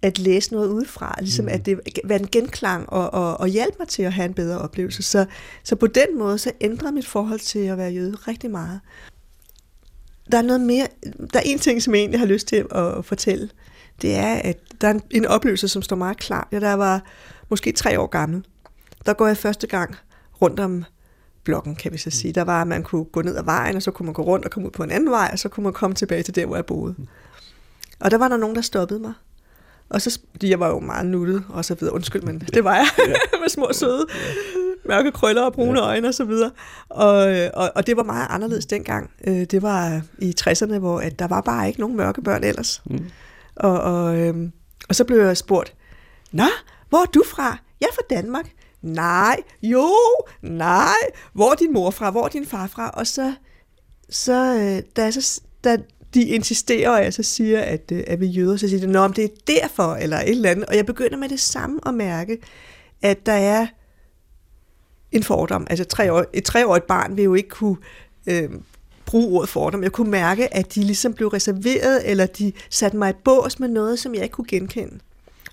[0.02, 1.52] at læse noget udefra, ligesom mm.
[1.52, 4.58] at det var en genklang og, og, og hjælpe mig til at have en bedre
[4.58, 5.04] oplevelse.
[5.04, 5.26] Så,
[5.64, 8.80] så på den måde, så ændrede mit forhold til at være jøde rigtig meget.
[10.32, 10.88] Der er noget mere,
[11.34, 13.50] der er en ting, som jeg egentlig har lyst til at fortælle.
[14.02, 16.48] Det er, at der er en, en oplevelse, som står meget klar.
[16.52, 17.02] Ja, der var
[17.50, 18.46] måske tre år gammel.
[19.06, 19.96] Der går jeg første gang
[20.42, 20.84] rundt om
[21.44, 22.34] blokken, kan vi så sige.
[22.34, 24.46] Der var, at man kunne gå ned ad vejen, og så kunne man gå rundt
[24.46, 26.46] og komme ud på en anden vej, og så kunne man komme tilbage til der,
[26.46, 26.96] hvor jeg boede.
[28.00, 29.14] Og der var der nogen, der stoppede mig
[29.90, 31.96] og så, fordi jeg var jo meget nuttet, og så videre.
[31.96, 32.88] Undskyld, men det var jeg.
[33.42, 34.06] med små søde,
[34.88, 35.86] mørke krøller og brune ja.
[35.86, 36.52] øjne og så videre.
[36.90, 37.16] Og,
[37.54, 39.10] og, og det var meget anderledes dengang.
[39.28, 42.82] Øh, det var i 60'erne, hvor at der var bare ikke nogen mørke børn ellers.
[42.86, 43.06] Mm.
[43.56, 44.52] Og, og, øhm,
[44.90, 45.74] og så blev jeg spurgt,
[46.32, 46.44] Nå,
[46.90, 47.58] hvor er du fra?
[47.82, 48.52] Jeg er fra Danmark.
[48.82, 49.90] Nej, jo,
[50.42, 50.96] nej.
[51.34, 52.12] Hvor er din mor fra?
[52.12, 52.90] Hvor er din far fra?
[52.90, 53.34] Og så,
[54.10, 55.78] så øh, da, så, da
[56.14, 59.16] de insisterer, og jeg så siger, at, øh, at vi jøder, så siger de, at
[59.16, 60.66] det er derfor, eller et eller andet.
[60.66, 62.38] Og jeg begynder med det samme at mærke,
[63.02, 63.68] at der er
[65.12, 65.68] en fordom.
[65.70, 67.78] Altså tre år, et treårigt barn vil jo ikke kunne
[68.28, 68.50] øh,
[69.06, 69.84] bruge ordet fordom.
[69.84, 73.68] Jeg kunne mærke, at de ligesom blev reserveret, eller de satte mig i bås med
[73.68, 75.00] noget, som jeg ikke kunne genkende,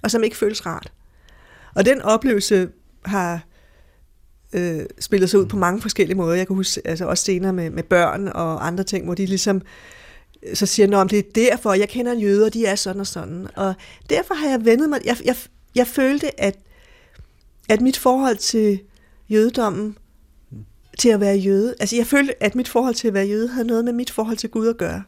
[0.03, 0.93] og som ikke føles rart.
[1.75, 2.69] Og den oplevelse
[3.05, 3.40] har
[4.53, 6.35] øh, spillet sig ud på mange forskellige måder.
[6.35, 9.62] Jeg kan huske altså også senere med, med børn og andre ting, hvor de ligesom
[10.43, 13.49] øh, så siger om det er derfor, jeg kender jøder, de er sådan og sådan.
[13.57, 13.75] Og
[14.11, 15.37] derfor har jeg vendet mig, jeg, jeg,
[15.75, 16.59] jeg følte, at,
[17.69, 18.81] at mit forhold til
[19.29, 19.99] jødedommen,
[20.99, 23.67] til at være jøde, altså jeg følte, at mit forhold til at være jøde havde
[23.67, 25.03] noget med mit forhold til Gud at gøre.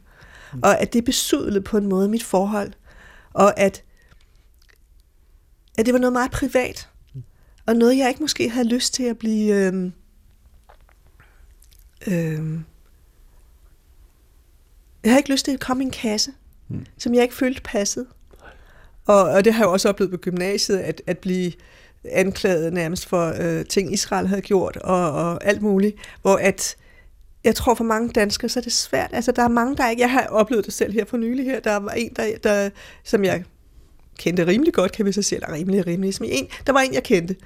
[0.63, 2.73] Og at det besudlede på en måde mit forhold.
[3.33, 3.85] Og at,
[5.79, 6.89] at det var noget meget privat.
[7.67, 9.55] Og noget, jeg ikke måske havde lyst til at blive...
[9.55, 9.75] Øh,
[12.07, 12.61] øh,
[15.05, 16.33] jeg havde ikke lyst til at komme i en kasse,
[16.69, 16.87] mm.
[16.99, 18.07] som jeg ikke følte passede.
[19.07, 21.53] Og, og det har jeg også oplevet på gymnasiet, at, at blive
[22.12, 26.77] anklaget nærmest for øh, ting, Israel havde gjort, og, og alt muligt, hvor at
[27.45, 29.11] jeg tror for mange danskere, så er det svært.
[29.12, 30.03] Altså, der er mange, der ikke...
[30.03, 31.61] Jeg har oplevet det selv her for nylig her.
[31.61, 32.71] Der var en, der, der
[33.05, 33.45] som jeg
[34.19, 36.95] kendte rimelig godt, kan vi så sige, eller rimelig, rimelig, som en, der var en,
[36.95, 37.37] jeg kendte,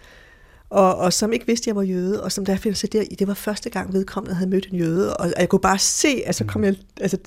[0.70, 3.04] og, og som ikke vidste, at jeg var jøde, og som der finder sig der,
[3.18, 6.22] det var første gang vedkommende havde mødt en jøde, og, og jeg kunne bare se,
[6.26, 7.18] altså kom jeg, altså,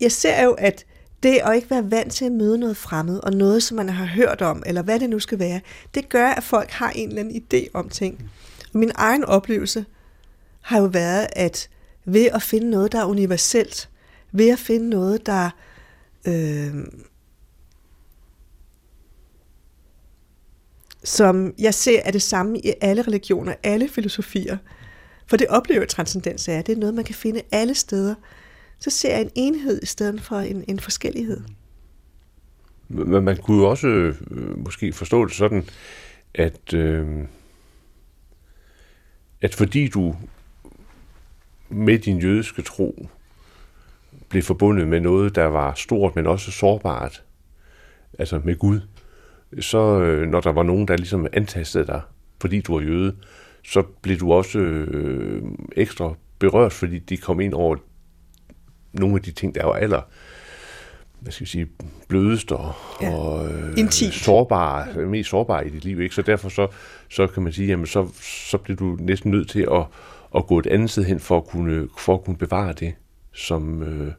[0.00, 0.84] jeg ser jo, at
[1.22, 4.06] det at ikke være vant til at møde noget fremmed, og noget, som man har
[4.06, 5.60] hørt om, eller hvad det nu skal være,
[5.94, 8.30] det gør, at folk har en eller anden idé om ting.
[8.72, 9.84] Og min egen oplevelse
[10.60, 11.68] har jo været, at
[12.04, 13.88] ved at finde noget, der er universelt,
[14.32, 15.50] ved at finde noget, der
[16.26, 16.74] øh,
[21.04, 24.56] som jeg ser er det samme i alle religioner, alle filosofier.
[25.26, 28.14] For det oplever transcendens er, det er noget, man kan finde alle steder.
[28.78, 31.40] Så ser jeg en enhed i stedet for en, en forskellighed.
[32.88, 35.64] Men man kunne jo også øh, måske forstå det sådan,
[36.34, 37.06] at, øh,
[39.40, 40.16] at fordi du
[41.68, 43.08] med din jødiske tro
[44.28, 47.24] blev forbundet med noget, der var stort, men også sårbart,
[48.18, 48.80] altså med Gud,
[49.60, 52.00] så øh, når der var nogen, der ligesom antastede dig,
[52.40, 53.16] fordi du var jøde,
[53.64, 57.76] så blev du også øh, ekstra berørt, fordi de kom ind over
[58.92, 60.02] nogle af de ting, der var aller
[61.20, 61.68] hvad skal vi sige,
[62.08, 62.72] blødest og,
[63.02, 63.14] ja.
[63.14, 66.00] og øh, sårbare, mest sårbare i dit liv.
[66.00, 66.14] Ikke?
[66.14, 66.68] Så derfor så,
[67.10, 68.08] så kan man sige, jamen så,
[68.50, 69.84] så bliver du næsten nødt til at,
[70.36, 72.94] at gå et andet sted hen for at kunne, for at kunne bevare det
[73.32, 74.12] som, øh,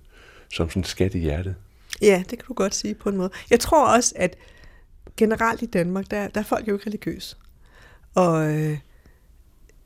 [0.53, 1.55] som sådan en skat i hjertet.
[2.01, 3.29] Ja, det kan du godt sige på en måde.
[3.49, 4.37] Jeg tror også, at
[5.17, 7.35] generelt i Danmark, der, der er folk jo ikke religiøse.
[8.15, 8.77] Og øh,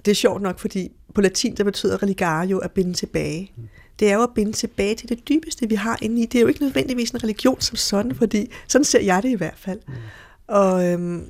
[0.06, 3.52] det er sjovt nok, fordi på latin, der betyder religare jo at binde tilbage.
[3.56, 3.69] Mm.
[3.99, 6.25] Det er jo at binde tilbage til det dybeste, vi har inde i.
[6.25, 9.36] Det er jo ikke nødvendigvis en religion som sådan, fordi sådan ser jeg det i
[9.36, 9.79] hvert fald.
[9.88, 9.93] Mm.
[10.47, 11.29] Og øhm,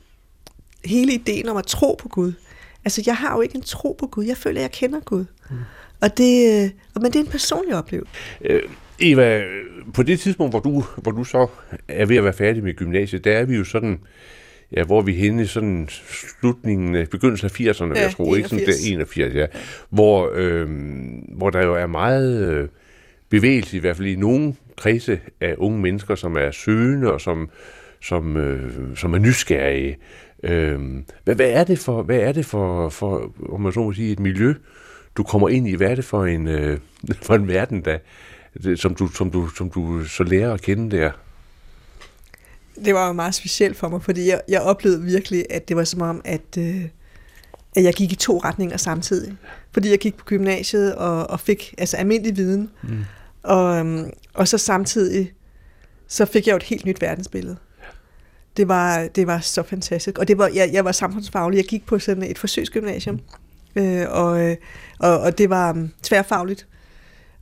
[0.86, 2.34] hele ideen om at tro på Gud.
[2.86, 4.26] Altså, jeg har jo ikke en tro på Gud.
[4.26, 5.26] Jeg føler, at jeg kender Gud.
[5.50, 5.56] Mm.
[6.02, 8.14] Og det, øh, men det er en personlig oplevelse.
[8.42, 8.62] Øh,
[9.00, 9.44] Eva,
[9.94, 11.48] på det tidspunkt, hvor du, hvor du så
[11.88, 14.00] er ved at være færdig med gymnasiet, der er vi jo sådan,
[14.78, 18.38] ja, hvor vi henne i sådan slutningen, begyndelsen af 80'erne, ja, jeg tror, 81.
[18.38, 19.46] ikke sådan der 81, ja,
[19.90, 20.70] hvor, øh,
[21.28, 22.68] hvor der jo er meget øh,
[23.30, 27.50] bevægelse, i hvert fald i nogle kredse af unge mennesker, som er søgende og som,
[28.02, 29.98] som, øh, som er nysgerrige.
[30.44, 30.80] Øh,
[31.24, 34.12] hvad, hvad er det for, hvad er det for, for om man så må sige,
[34.12, 34.54] et miljø,
[35.18, 35.76] du kommer ind i?
[35.76, 36.78] Hvad er det for en, øh,
[37.28, 37.98] for en verden, der,
[38.76, 41.12] som, du, som, du, som du så lærer at kende der?
[42.86, 45.84] Det var jo meget specielt for mig, fordi jeg, jeg oplevede virkelig, at det var
[45.84, 46.84] som om, at, øh,
[47.76, 49.38] at jeg gik i to retninger samtidig.
[49.72, 53.06] Fordi jeg gik på gymnasiet og, og fik altså almindelig viden, mm.
[53.44, 55.34] og, øhm, og så samtidig
[56.08, 57.58] så fik jeg jo et helt nyt verdensbillede.
[58.58, 60.18] Det var, det var så fantastisk.
[60.18, 61.58] Og det var, jeg, jeg var samfundsfaglig.
[61.58, 63.20] Jeg gik på sådan et forsøgsgymnasium.
[63.76, 64.58] Øh, og, øh,
[65.00, 66.68] og, og det var um, tværfagligt.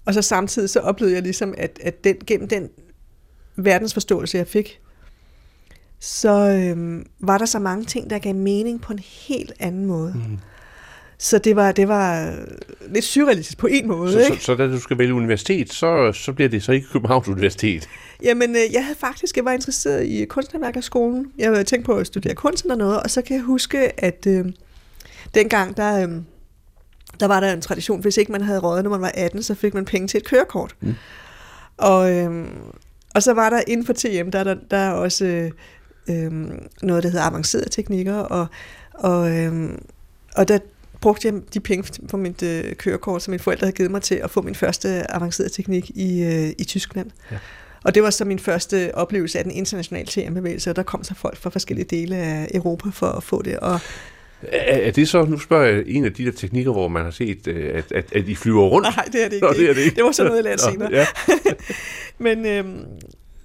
[0.05, 2.69] Og så samtidig så oplevede jeg ligesom, at, at den, gennem den
[3.55, 4.79] verdensforståelse, jeg fik,
[6.01, 10.13] så øhm, var der så mange ting, der gav mening på en helt anden måde.
[10.15, 10.37] Mm.
[11.17, 12.35] Så det var, det var
[12.87, 14.11] lidt surrealistisk på en måde.
[14.11, 14.35] Så, ikke?
[14.37, 17.89] så, så da du skal vælge universitet, så, så bliver det så ikke Københavns Universitet?
[18.23, 21.31] Jamen, øh, jeg havde faktisk, jeg var interesseret i kunsthåndværkerskolen.
[21.37, 24.27] Jeg havde tænkt på at studere kunst eller noget, og så kan jeg huske, at
[24.27, 24.45] øh,
[25.35, 26.15] dengang, der, øh,
[27.19, 29.55] der var der en tradition, hvis ikke man havde råd, når man var 18, så
[29.55, 30.75] fik man penge til et kørekort.
[30.81, 30.95] Mm.
[31.77, 32.49] Og, øhm,
[33.15, 35.51] og så var der inden for TM, der, der, der er også øh,
[36.11, 38.47] øhm, noget, der hedder avancerede teknikker, og,
[38.93, 39.83] og, øhm,
[40.35, 40.59] og der
[41.01, 44.15] brugte jeg de penge på mit øh, kørekort, som mine forældre havde givet mig til
[44.15, 47.11] at få min første avancerede teknik i, øh, i Tyskland.
[47.31, 47.37] Ja.
[47.83, 51.15] Og det var så min første oplevelse af den internationale TM-bevægelse, og der kom så
[51.15, 53.59] folk fra forskellige dele af Europa for at få det.
[53.59, 53.79] Og
[54.41, 57.11] er, er det så, nu spørger jeg, en af de der teknikker, hvor man har
[57.11, 58.87] set, øh, at, at, at de flyver rundt?
[58.95, 59.47] Nej, det er det ikke.
[59.47, 59.95] Nå, det, er det, ikke.
[59.95, 60.89] det var så noget, jeg lærte senere.
[60.91, 61.05] Ja.
[62.25, 62.85] Men øhm,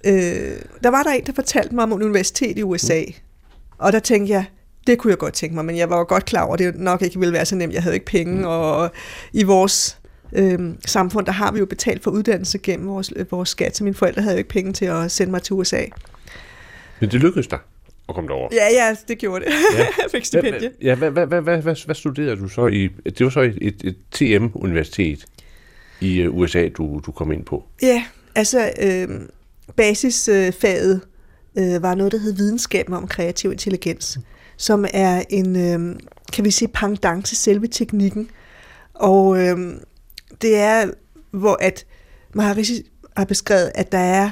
[0.05, 3.13] øh, der var der en, der fortalte mig om en universitet i USA, mm.
[3.77, 4.45] og der tænkte jeg,
[4.87, 6.75] det kunne jeg godt tænke mig, men jeg var jo godt klar over, at det
[6.75, 7.73] nok ikke ville være så nemt.
[7.73, 8.43] Jeg havde ikke penge, mm.
[8.43, 8.91] og
[9.33, 9.99] i vores
[10.33, 13.95] øh, samfund, der har vi jo betalt for uddannelse gennem vores, vores skat, så mine
[13.95, 15.83] forældre havde jo ikke penge til at sende mig til USA.
[16.99, 17.59] Men det lykkedes dig?
[18.09, 18.49] at komme derover.
[18.51, 19.51] Ja, ja, det gjorde det.
[19.77, 19.79] Ja.
[20.03, 20.71] jeg fik stipendie.
[20.81, 22.89] Ja, hvad, hvad, hvad, hvad, hvad, hvad studerede du så i?
[23.03, 25.25] Det var så et, et, et TM-universitet
[26.01, 27.63] i øh, USA, du, du kom ind på.
[27.81, 28.03] Ja,
[28.35, 29.07] altså øh,
[29.77, 31.01] basisfaget
[31.57, 34.19] øh, var noget, der hed videnskab om kreativ intelligens,
[34.57, 35.99] som er en, øh,
[36.33, 38.29] kan vi sige, pendant til selve teknikken.
[38.93, 39.57] Og øh,
[40.41, 40.89] det er,
[41.31, 41.85] hvor at
[42.33, 42.83] Maharishi
[43.17, 44.29] har beskrevet, at der er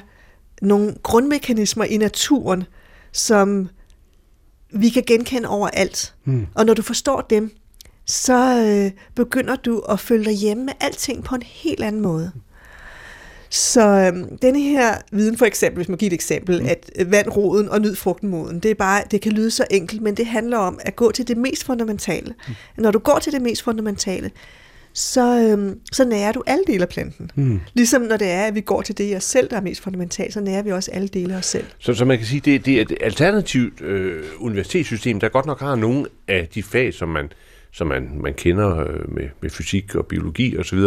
[0.62, 2.64] nogle grundmekanismer i naturen,
[3.12, 3.70] som
[4.74, 6.16] vi kan genkende overalt.
[6.26, 6.48] Mm.
[6.56, 7.52] Og når du forstår dem,
[8.06, 12.32] så øh, begynder du at følge dig hjemme med alting på en helt anden måde.
[13.50, 16.68] Så øhm, denne her viden for eksempel, hvis man giver et eksempel, mm.
[16.68, 19.66] at øh, vand roden og nyd frugten moden, det er bare, det kan lyde så
[19.72, 22.34] enkelt, men det handler om at gå til det mest fundamentale.
[22.48, 22.54] Mm.
[22.78, 24.32] Når du går til det mest fundamentale,
[24.94, 27.32] så, øhm, så nærer du alle dele af planten.
[27.36, 27.60] Mm.
[27.74, 29.82] Ligesom når det er, at vi går til det i os selv, der er mest
[29.82, 31.66] fundamentalt, så nærer vi også alle dele af os selv.
[31.80, 35.60] Så, så man kan sige, det, det er et alternativt øh, universitetssystem, der godt nok
[35.60, 37.32] har nogle af de fag, som man
[37.76, 40.80] som man, man kender øh, med, med fysik og biologi osv.,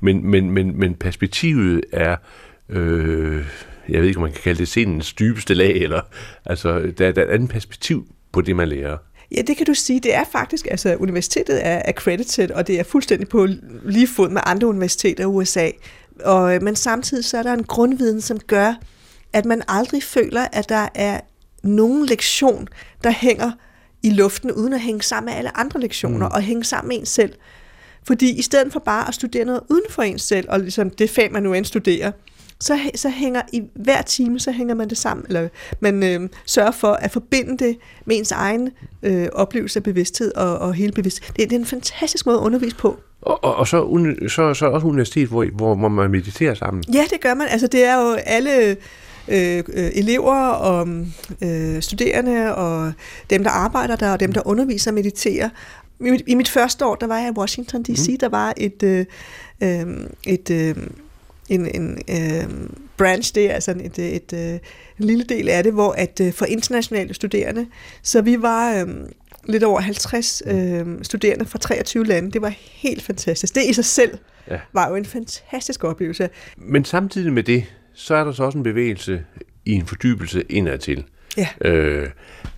[0.00, 2.16] men, men, men, men perspektivet er,
[2.68, 3.44] øh,
[3.88, 6.00] jeg ved ikke, om man kan kalde det sindens dybeste lag, eller
[6.44, 8.96] altså, der, der er et andet perspektiv på det, man lærer.
[9.36, 10.00] Ja, det kan du sige.
[10.00, 13.48] Det er faktisk, altså universitetet er accredited, og det er fuldstændig på
[13.84, 15.70] lige fod med andre universiteter i USA.
[16.24, 18.74] Og, øh, men samtidig så er der en grundviden, som gør,
[19.32, 21.20] at man aldrig føler, at der er
[21.62, 22.68] nogen lektion,
[23.04, 23.50] der hænger
[24.04, 26.34] i luften, uden at hænge sammen med alle andre lektioner, mm.
[26.34, 27.32] og hænge sammen med en selv.
[28.06, 31.10] Fordi i stedet for bare at studere noget uden for en selv, og ligesom det
[31.10, 32.12] fag, man nu end studerer,
[32.60, 35.48] så, så hænger i hver time, så hænger man det sammen, eller
[35.80, 38.70] man øh, sørger for at forbinde det med ens egen
[39.02, 41.28] øh, oplevelse af bevidsthed og, og hele bevidsthed.
[41.36, 42.98] Det, det er en fantastisk måde at undervise på.
[43.22, 46.84] Og, og, og så, så, så også universitet, hvor, hvor, hvor man mediterer sammen?
[46.94, 47.46] Ja, det gør man.
[47.50, 48.76] Altså det er jo alle
[49.28, 50.88] øh, øh, elever og
[51.42, 52.92] øh, studerende og
[53.30, 55.48] dem, der arbejder der og dem, der underviser og mediterer.
[56.00, 58.18] I mit, I mit første år, der var jeg i Washington D.C., mm.
[58.18, 59.06] der var et, øh,
[59.60, 59.86] øh,
[60.26, 60.76] et øh,
[61.48, 64.52] en, en øh, branch, det er altså et, et, et, øh,
[64.98, 67.66] en lille del af det, hvor at for internationale studerende,
[68.02, 68.88] så vi var øh,
[69.48, 72.30] lidt over 50 øh, studerende fra 23 lande.
[72.30, 73.54] Det var helt fantastisk.
[73.54, 74.18] Det i sig selv
[74.50, 74.58] ja.
[74.72, 76.28] var jo en fantastisk oplevelse.
[76.56, 79.24] Men samtidig med det, så er der så også en bevægelse
[79.64, 81.04] i en fordybelse indadtil.
[81.36, 81.48] Ja.
[81.60, 82.08] Øh,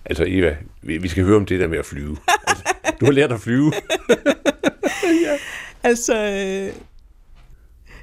[0.05, 2.17] altså Eva, vi, skal høre om det der med at flyve.
[2.47, 2.63] altså,
[2.99, 3.73] du har lært at flyve.
[5.25, 5.37] ja.
[5.83, 6.73] Altså, øh,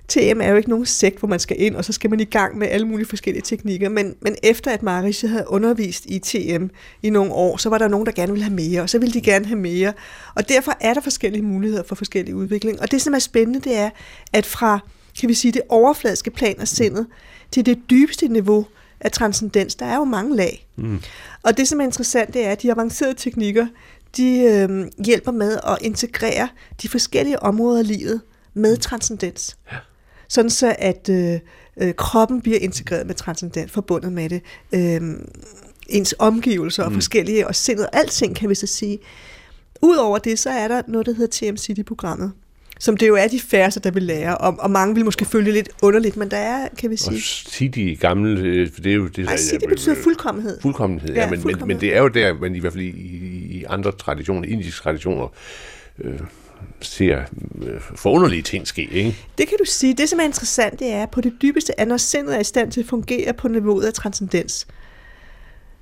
[0.09, 2.25] TM er jo ikke nogen sekt, hvor man skal ind, og så skal man i
[2.25, 3.89] gang med alle mulige forskellige teknikker.
[3.89, 6.67] Men, men efter at Marisha havde undervist i TM
[7.03, 9.13] i nogle år, så var der nogen, der gerne ville have mere, og så ville
[9.13, 9.93] de gerne have mere.
[10.35, 12.81] Og derfor er der forskellige muligheder for forskellig udvikling.
[12.81, 13.91] Og det, som er spændende, det er,
[14.33, 14.81] at fra
[15.21, 17.07] kan vi sige, det overfladiske plan af sindet
[17.51, 18.67] til det dybeste niveau
[19.01, 20.67] af transcendens, der er jo mange lag.
[20.77, 21.01] Mm.
[21.43, 23.67] Og det, som er interessant, det er, at de avancerede teknikker,
[24.17, 26.49] de øh, hjælper med at integrere
[26.83, 28.21] de forskellige områder af livet
[28.55, 29.57] med transcendens.
[29.73, 29.77] Ja.
[30.29, 31.41] Sådan så, at øh,
[31.81, 34.43] øh, kroppen bliver integreret med transcendens, forbundet med det.
[34.73, 35.01] Øh,
[35.89, 36.97] ens omgivelser og mm.
[36.97, 38.99] forskellige, og sindet, alting kan vi så sige.
[39.83, 42.33] Udover det, så er der noget, der hedder TM City-programmet,
[42.85, 45.53] som det jo er de færreste, der vil lære, og, og mange vil måske føle
[45.53, 47.17] lidt underligt, men der er, kan vi sige...
[47.17, 47.21] Og
[47.51, 49.07] City gamle, øh, det er jo...
[49.07, 50.61] Det, Ej, City betyder fuldkommenhed.
[50.61, 51.67] Fuldkommenhed, ja, ja men, fuldkommenhed.
[51.67, 52.89] Men, men det er jo der, man i hvert fald i,
[53.51, 55.33] i andre traditioner, indiske traditioner,
[55.99, 56.21] øh,
[56.81, 57.19] ser
[57.63, 59.17] øh, forunderlige ting ske, ikke?
[59.39, 59.95] Det kan du sige.
[59.95, 62.73] Det, som er interessant, det er på det dybeste, at når sindet er i stand
[62.73, 64.67] til at fungere på niveauet af transcendens,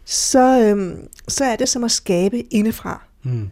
[0.05, 0.97] så, øhm,
[1.29, 3.03] så er det som at skabe indefra.
[3.23, 3.49] Mm.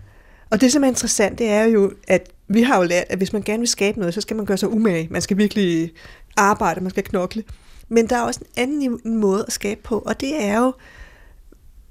[0.50, 3.32] Og det, som er interessant, det er jo, at vi har jo lært, at hvis
[3.32, 5.08] man gerne vil skabe noget, så skal man gøre sig umage.
[5.10, 5.92] Man skal virkelig
[6.36, 7.44] arbejde, man skal knokle.
[7.88, 10.72] Men der er også en anden måde at skabe på, og det er jo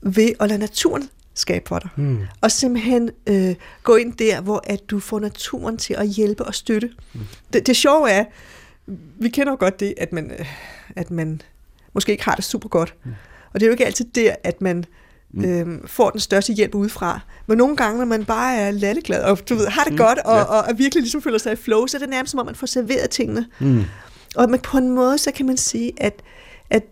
[0.01, 1.89] ved at lade naturen skabe for dig.
[1.95, 2.19] Mm.
[2.41, 6.55] Og simpelthen øh, gå ind der, hvor at du får naturen til at hjælpe og
[6.55, 6.91] støtte.
[7.13, 7.19] Mm.
[7.53, 8.25] Det, det sjove er,
[9.19, 10.45] vi kender jo godt det, at man, øh,
[10.95, 11.41] at man
[11.93, 12.95] måske ikke har det super godt.
[13.03, 13.11] Mm.
[13.53, 14.85] Og det er jo ikke altid der, at man
[15.33, 15.45] mm.
[15.45, 17.19] øh, får den største hjælp udefra.
[17.47, 19.97] Men nogle gange, når man bare er latteglad, og du ved, har det mm.
[19.97, 20.43] godt, og, ja.
[20.43, 22.55] og, og virkelig ligesom føler sig i flow, så er det nærmest som om, man
[22.55, 23.45] får serveret tingene.
[23.59, 23.83] Mm.
[24.35, 26.21] Og men på en måde, så kan man sige, at,
[26.69, 26.83] at,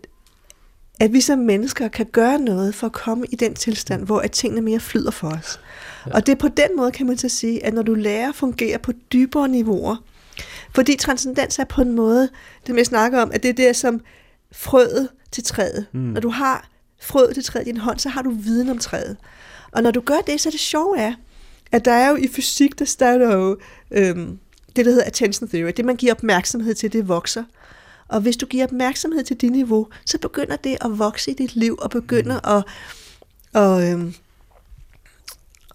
[1.00, 4.30] at vi som mennesker kan gøre noget for at komme i den tilstand, hvor at
[4.30, 5.60] tingene mere flyder for os.
[6.06, 6.14] Ja.
[6.14, 8.34] Og det er på den måde, kan man så sige, at når du lærer at
[8.34, 9.96] fungere på dybere niveauer,
[10.74, 12.28] fordi transcendens er på en måde,
[12.66, 14.00] det vi snakker om, at det er det som
[14.52, 15.86] frøet til træet.
[15.92, 16.00] Mm.
[16.00, 16.68] Når du har
[17.00, 19.16] frøet til træet i din hånd, så har du viden om træet.
[19.72, 21.14] Og når du gør det, så er det sjove er,
[21.72, 23.58] at der er jo i fysik, der starter jo
[23.90, 24.38] øhm,
[24.76, 25.72] det, der hedder attention theory.
[25.76, 27.44] Det, man giver opmærksomhed til, det vokser.
[28.08, 31.56] Og hvis du giver opmærksomhed til dit niveau, så begynder det at vokse i dit
[31.56, 32.56] liv, og begynder mm.
[32.56, 32.64] at,
[33.62, 34.14] og, øhm,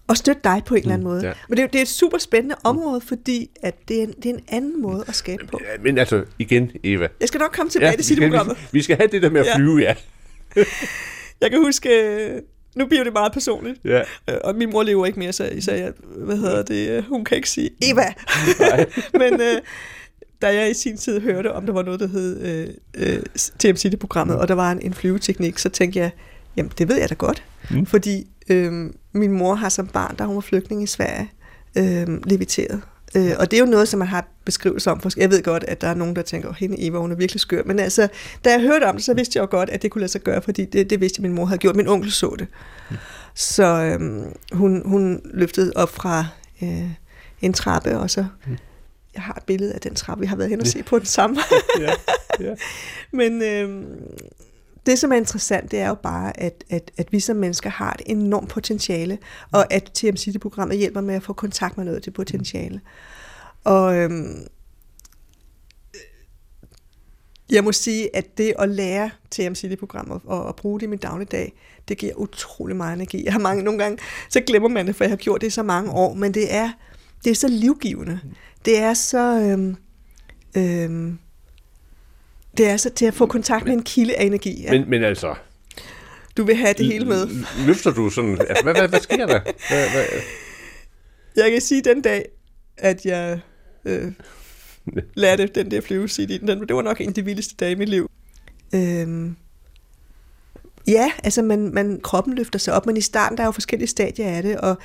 [0.08, 1.26] at støtte dig på en eller anden mm, måde.
[1.26, 1.32] Ja.
[1.48, 4.26] Men det er, det er et super spændende område, fordi at det, er en, det
[4.26, 5.60] er en anden måde at skabe på.
[5.82, 7.08] Men altså, igen, Eva.
[7.20, 8.48] Jeg skal nok komme tilbage ja, til sit program.
[8.48, 9.94] Vi, vi skal have det der med at flyve, ja.
[11.40, 11.88] Jeg kan huske,
[12.76, 13.80] nu bliver det meget personligt.
[13.84, 14.00] Ja.
[14.30, 17.24] Øh, og min mor lever ikke mere, så jeg sagde, hvad hedder det, øh, hun
[17.24, 18.12] kan ikke sige Eva.
[19.20, 19.60] Men øh,
[20.42, 23.22] da jeg i sin tid hørte, om der var noget, der hed øh, øh,
[23.58, 26.10] TM City-programmet, og der var en, en flyveteknik, så tænkte jeg,
[26.56, 27.44] jamen det ved jeg da godt.
[27.70, 27.86] Mm.
[27.86, 31.30] Fordi øh, min mor har som barn, da hun var flygtning i Sverige,
[31.78, 32.80] øh, leviteret.
[33.16, 35.00] Øh, og det er jo noget, som man har beskrivelse om.
[35.16, 37.40] Jeg ved godt, at der er nogen, der tænker, at hende Eva, hun er virkelig
[37.40, 37.62] skør.
[37.66, 38.08] Men altså,
[38.44, 40.20] da jeg hørte om det, så vidste jeg jo godt, at det kunne lade sig
[40.20, 41.76] gøre, fordi det, det vidste jeg, min mor havde gjort.
[41.76, 42.46] Min onkel så det.
[43.34, 46.26] Så øhm, hun, hun løftede op fra
[46.62, 46.90] øh,
[47.42, 48.24] en trappe, og så...
[49.14, 51.06] Jeg har et billede af den trappe, vi har været hen og se på den
[51.06, 51.36] samme.
[51.80, 51.92] ja,
[52.40, 52.54] ja.
[53.18, 53.84] Men øh,
[54.86, 57.92] det, som er interessant, det er jo bare, at, at, at vi som mennesker har
[57.92, 59.18] et enormt potentiale,
[59.50, 62.80] og at TMC-programmet hjælper med at få kontakt med noget af det potentiale.
[63.64, 64.46] Og øhm,
[67.50, 71.52] jeg må sige, at det at lære TMC-programmet og at bruge det i min dagligdag,
[71.88, 73.24] det giver utrolig meget energi.
[73.24, 75.50] Jeg har mange, nogle gange, så glemmer man det, for jeg har gjort det i
[75.50, 76.70] så mange år, men det er,
[77.24, 78.20] det er så livgivende.
[78.64, 79.40] Det er så...
[79.40, 79.76] Øhm,
[80.56, 81.18] øhm,
[82.56, 84.62] det er så til at få kontakt med en kilde af energi.
[84.62, 84.70] Ja.
[84.70, 85.34] Men, men altså...
[86.36, 87.28] Du vil have det hele med.
[87.66, 88.40] Løfter du sådan...
[88.40, 89.40] Altså, hvad, hvad, hvad sker der?
[89.68, 90.04] Hvad, hvad?
[91.36, 92.28] Jeg kan sige den dag,
[92.76, 93.40] at jeg
[93.84, 94.12] øh,
[95.14, 96.40] lærte den der flyve CD.
[96.40, 98.10] Den, det var nok en af de vildeste dage i mit liv.
[98.74, 99.36] Øhm,
[100.86, 103.88] ja, altså man, man, kroppen løfter sig op, men i starten der er jo forskellige
[103.88, 104.78] stadier af det, og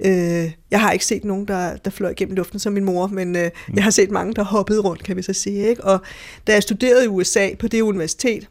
[0.00, 3.36] øh, jeg har ikke set nogen, der, der fløj gennem luften som min mor, men
[3.36, 5.68] øh, jeg har set mange, der hoppede rundt, kan vi så sige.
[5.68, 5.84] Ikke?
[5.84, 6.00] Og
[6.46, 8.48] da jeg studerede i USA på det universitet,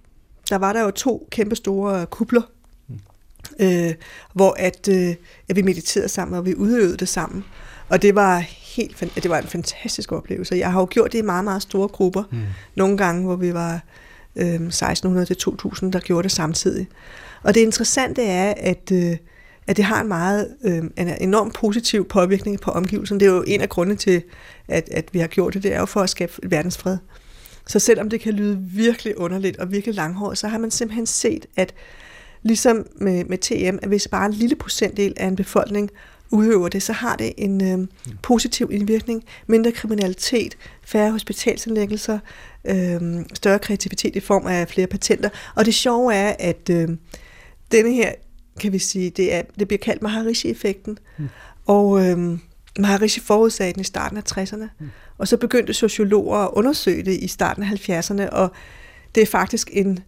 [0.49, 2.41] der var der jo to kæmpe store kubler,
[3.59, 3.93] øh,
[4.33, 5.15] hvor at, øh,
[5.49, 7.43] at vi mediterede sammen, og vi udøvede det sammen.
[7.89, 8.39] Og det var
[8.75, 10.55] helt, det var en fantastisk oplevelse.
[10.55, 12.23] Jeg har jo gjort det i meget, meget store grupper.
[12.31, 12.41] Mm.
[12.75, 13.81] Nogle gange, hvor vi var
[14.35, 16.87] øh, 1600 til 2000, der gjorde det samtidig.
[17.43, 19.17] Og det interessante er, at, øh,
[19.67, 23.19] at det har en meget øh, en enorm positiv påvirkning på omgivelserne.
[23.19, 24.23] Det er jo en af grundene til,
[24.67, 26.97] at, at vi har gjort det, det er jo for at skabe verdensfred.
[27.67, 31.45] Så selvom det kan lyde virkelig underligt og virkelig langhåret, så har man simpelthen set,
[31.57, 31.73] at
[32.41, 35.89] ligesom med, med TM, at hvis bare en lille procentdel af en befolkning
[36.33, 37.87] udøver det, så har det en øh,
[38.21, 39.23] positiv indvirkning.
[39.47, 42.19] Mindre kriminalitet, færre hospitalsindlæggelser,
[42.65, 43.01] øh,
[43.33, 45.29] større kreativitet i form af flere patenter.
[45.55, 46.89] Og det sjove er, at øh,
[47.71, 48.11] denne her,
[48.59, 50.97] kan vi sige, det, er, det bliver kaldt Maharishi-effekten.
[51.17, 51.29] Mm.
[51.65, 52.37] Og øh,
[52.79, 54.67] Maharishi forudsagde den i starten af 60'erne.
[54.79, 54.89] Mm.
[55.17, 58.51] Og så begyndte sociologer at undersøge det i starten af 70'erne, og
[59.15, 59.99] det er faktisk en...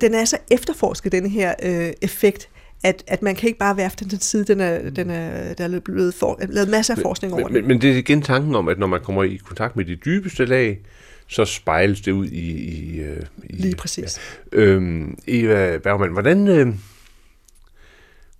[0.00, 2.48] Den er så efterforsket, den her øh, effekt,
[2.84, 5.80] at, at man kan ikke bare værfte den side, den er, den er, der er
[5.80, 8.68] blevet for, lavet masser af forskning over men, men, men det er igen tanken om,
[8.68, 10.80] at når man kommer i kontakt med de dybeste lag,
[11.26, 12.50] så spejles det ud i...
[12.50, 14.20] i, øh, i Lige præcis.
[14.52, 14.58] Ja.
[14.58, 16.68] Øhm, Eva Bergman, hvordan, øh,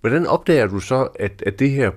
[0.01, 1.91] hvordan opdager du så, at, at det her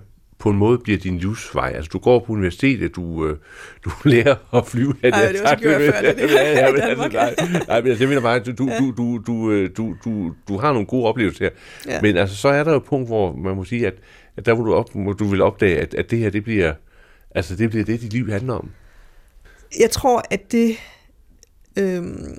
[0.44, 1.72] på en måde bliver din livsvej.
[1.74, 3.36] Altså, du går på universitetet, du, øh,
[3.84, 4.94] du lærer at flyve.
[5.02, 7.34] Ej, det var gjort før, det ja, ja, men, altså, nej,
[7.68, 10.72] nej, men jeg mener bare, du, du, du, du, du, øh, du, du, du har
[10.72, 11.50] nogle gode oplevelser her.
[11.92, 12.00] Ja.
[12.02, 13.94] Men altså, så er der jo et punkt, hvor man må sige, at,
[14.36, 16.74] at der hvor du, op, hvor du vil opdage, at, at det her, det bliver,
[17.34, 18.70] altså, det bliver det, dit liv handler om.
[19.80, 20.76] Jeg tror, at det
[21.78, 22.36] øhm,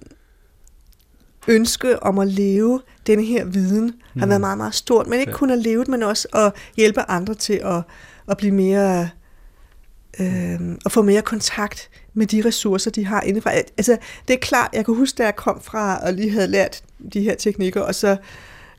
[1.47, 4.19] ønske om at leve denne her viden mm.
[4.19, 5.07] har været meget, meget stort.
[5.07, 5.37] Men ikke ja.
[5.37, 7.81] kun at leve det, men også at hjælpe andre til at,
[8.29, 9.09] at blive mere...
[10.19, 13.51] Øh, at få mere kontakt med de ressourcer, de har indefra.
[13.51, 16.83] Altså, det er klart, jeg kan huske, da jeg kom fra og lige havde lært
[17.13, 18.17] de her teknikker, og så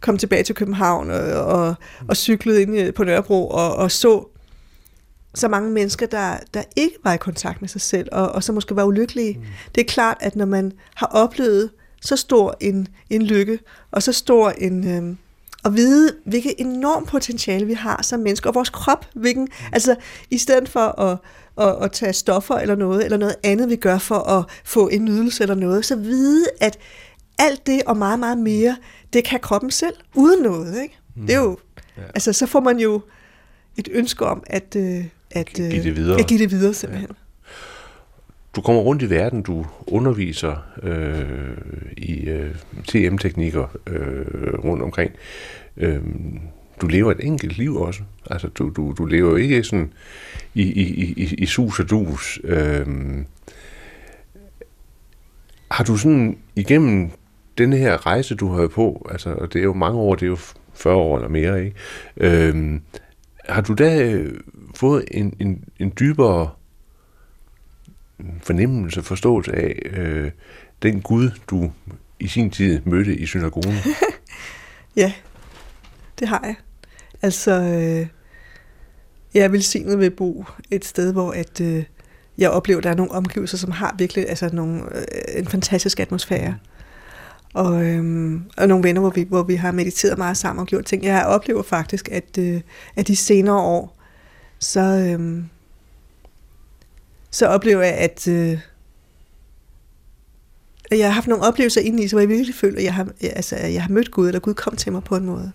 [0.01, 1.75] kom tilbage til København og, og,
[2.09, 4.29] og cyklede ind på Nørrebro og, og så
[5.37, 8.53] så mange mennesker, der, der ikke var i kontakt med sig selv, og, og så
[8.53, 9.35] måske var ulykkelige.
[9.39, 9.45] Mm.
[9.75, 11.71] Det er klart, at når man har oplevet
[12.07, 13.59] så stor en, en lykke,
[13.91, 14.89] og så stor en...
[14.89, 15.17] Øh,
[15.65, 19.97] at vide, hvilket enormt potentiale vi har som mennesker, og vores krop, hvilken, altså
[20.31, 21.19] i stedet for at,
[21.61, 25.05] at, at tage stoffer eller noget, eller noget andet, vi gør for at få en
[25.05, 26.79] nydelse eller noget, så vide, at
[27.39, 28.77] alt det og meget, meget mere,
[29.13, 30.99] det kan kroppen selv, uden noget, ikke?
[31.17, 31.27] Mm.
[31.27, 31.59] Det er jo,
[31.97, 32.03] ja.
[32.03, 33.01] altså så får man jo
[33.77, 37.11] et ønske om at, øh, at, give det videre, at give det videre simpelthen.
[37.11, 37.26] Ja.
[38.57, 41.57] Du kommer rundt i verden, du underviser øh,
[41.97, 42.55] i øh,
[42.89, 45.13] TM-teknikker øh, rundt omkring.
[45.77, 46.01] Øh,
[46.81, 48.01] du lever et enkelt liv også.
[48.31, 49.93] Altså, du, du, du lever jo ikke sådan
[50.55, 52.41] i, i, i, i sus og dus.
[52.45, 52.87] Øh,
[55.71, 57.11] har du sådan igennem
[57.59, 60.31] den her rejse, du har på, altså, og det er jo mange år, det er
[60.31, 60.39] jo
[60.75, 61.77] 40 år eller mere, ikke?
[62.17, 62.81] Øh,
[63.49, 64.41] har du da øh,
[64.75, 66.51] fået en, en, en dybere
[68.43, 70.31] fornemmelse, forståelse af øh,
[70.83, 71.71] den Gud, du
[72.21, 73.77] i sin tid mødte i synagogen?
[74.97, 75.13] ja,
[76.19, 76.55] det har jeg.
[77.23, 78.07] Altså, øh,
[79.35, 81.85] jeg er velsignet ved at bo et sted, hvor at, øh,
[82.39, 86.01] jeg oplever, at der er nogle omgivelser, som har virkelig altså nogle, øh, en fantastisk
[86.01, 86.57] atmosfære.
[87.55, 90.85] Og, øh, og nogle venner, hvor vi, hvor vi har mediteret meget sammen og gjort
[90.85, 91.05] ting.
[91.05, 92.61] Jeg oplever faktisk, at, øh,
[92.97, 94.03] at de senere år,
[94.59, 95.43] så, øh,
[97.37, 98.59] så oplever jeg, at øh,
[100.91, 103.83] jeg har haft nogle oplevelser indeni, så jeg virkelig føler, at jeg har, altså, jeg
[103.83, 105.53] har mødt Gud, eller Gud kom til mig på en måde.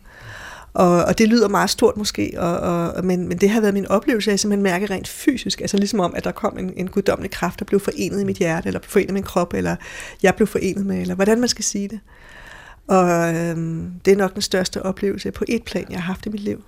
[0.73, 3.87] Og, og det lyder meget stort måske, og, og, men, men det har været min
[3.87, 6.87] oplevelse, at jeg simpelthen mærker rent fysisk, altså ligesom om, at der kom en, en
[6.87, 9.75] guddommelig kraft, der blev forenet i mit hjerte, eller forenet i min krop, eller
[10.23, 11.99] jeg blev forenet med, eller hvordan man skal sige det.
[12.87, 16.29] Og øhm, det er nok den største oplevelse på et plan, jeg har haft i
[16.29, 16.63] mit liv.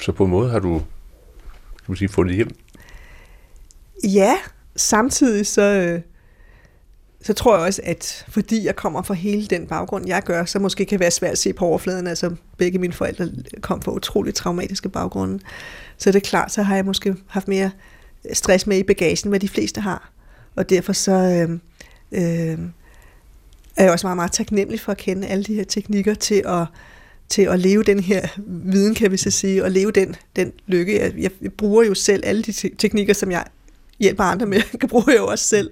[0.00, 2.50] Så på en måde har du, kan man sige, fundet hjem?
[4.04, 4.36] Ja,
[4.76, 6.00] samtidig så, øh,
[7.22, 10.58] så tror jeg også, at fordi jeg kommer fra hele den baggrund, jeg gør, så
[10.58, 12.06] måske kan være svært at se på overfladen.
[12.06, 13.28] Altså begge mine forældre
[13.60, 15.38] kom fra utroligt traumatiske baggrunde.
[15.98, 17.70] Så det er klart, så har jeg måske haft mere
[18.32, 20.10] stress med i bagagen, hvad de fleste har.
[20.56, 21.50] Og derfor så øh,
[22.12, 22.58] øh,
[23.76, 26.66] er jeg også meget, meget taknemmelig for at kende alle de her teknikker til at,
[27.28, 31.00] til at leve den her viden, kan vi så sige, og leve den, den lykke.
[31.00, 33.44] Jeg, jeg bruger jo selv alle de teknikker, som jeg
[34.00, 35.70] hjælper andre med, kan bruge jeg jo også selv.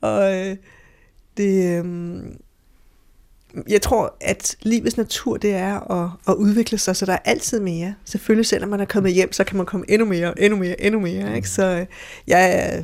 [0.00, 0.56] Og øh,
[1.36, 2.22] det, øh,
[3.68, 7.60] jeg tror, at livets natur, det er at, at udvikle sig, så der er altid
[7.60, 7.94] mere.
[8.04, 11.00] Selvfølgelig, selvom man er kommet hjem, så kan man komme endnu mere, endnu mere, endnu
[11.00, 11.36] mere.
[11.36, 11.48] Ikke?
[11.48, 11.86] Så øh,
[12.26, 12.82] jeg er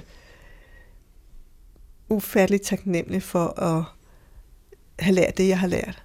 [2.08, 3.84] ufatteligt taknemmelig for at
[4.98, 6.02] have lært det, jeg har lært.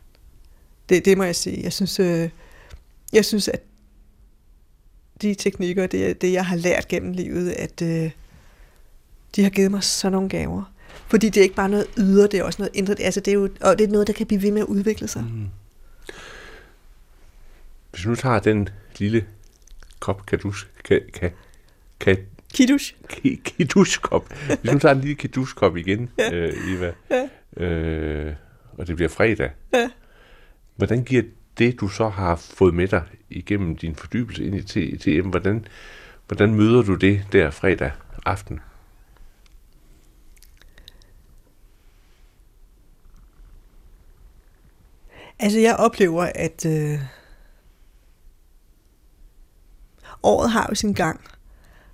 [0.90, 1.64] Det, det må jeg sige.
[1.64, 2.30] Jeg synes, øh,
[3.14, 3.62] jeg synes at
[5.22, 8.12] de teknikker, det, det jeg har lært gennem livet, at øh,
[9.36, 10.64] de har givet mig sådan nogle gaver.
[11.08, 12.96] Fordi det er ikke bare noget ydre, det er også noget indre.
[13.00, 15.08] Altså det er jo, og det er noget, der kan blive ved med at udvikle
[15.08, 15.24] sig.
[15.24, 15.48] Mm.
[17.92, 19.26] Hvis du nu tager den lille
[20.00, 21.32] kop kadus, kan, kan,
[22.00, 22.18] kan,
[22.54, 22.96] Kiddush.
[23.44, 24.34] Kiddush-kop.
[24.62, 26.34] Hvis du tager en lille kiddush-kop igen, ja.
[26.34, 27.64] øh, Eva, ja.
[27.66, 28.34] øh,
[28.78, 29.90] og det bliver fredag, ja.
[30.76, 31.24] hvordan giver
[31.58, 35.66] det, du så har fået med dig igennem din fordybelse ind i TM, hvordan,
[36.28, 37.92] hvordan møder du det der fredag
[38.26, 38.60] aften?
[45.40, 47.00] Altså, jeg oplever, at øh,
[50.24, 51.20] året har jo sin gang,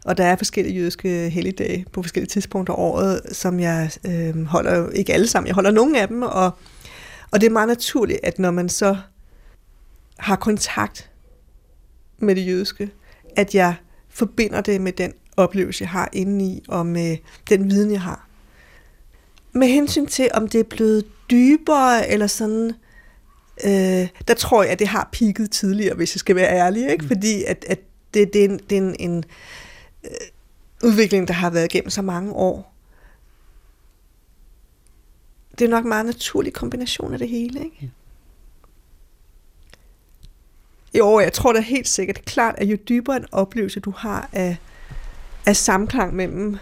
[0.06, 4.90] og der er forskellige jødiske helligdage på forskellige tidspunkter af året, som jeg øh, holder,
[4.90, 6.52] ikke alle sammen, jeg holder nogle af dem, og,
[7.32, 8.98] og det er meget naturligt, at når man så
[10.18, 11.12] har kontakt
[12.18, 12.92] med det jødiske,
[13.36, 13.76] at jeg
[14.10, 17.18] forbinder det med den oplevelse, jeg har indeni, og med
[17.50, 18.28] den viden, jeg har.
[19.52, 22.72] Med hensyn til, om det er blevet dybere, eller sådan,
[23.64, 27.02] øh, der tror jeg, at det har pigget tidligere, hvis jeg skal være ærlig, ikke?
[27.02, 27.08] Mm.
[27.08, 27.80] fordi at, at
[28.14, 29.24] det, det er en, det er en, en
[30.04, 30.12] øh,
[30.84, 32.76] udvikling, der har været gennem så mange år.
[35.60, 37.60] Det er nok en meget naturlig kombination af det hele.
[37.60, 37.78] Ikke?
[37.82, 37.88] Ja.
[40.98, 44.58] Jo, jeg tror da helt sikkert klart, at jo dybere en oplevelse du har af,
[45.46, 46.58] af samklang mellem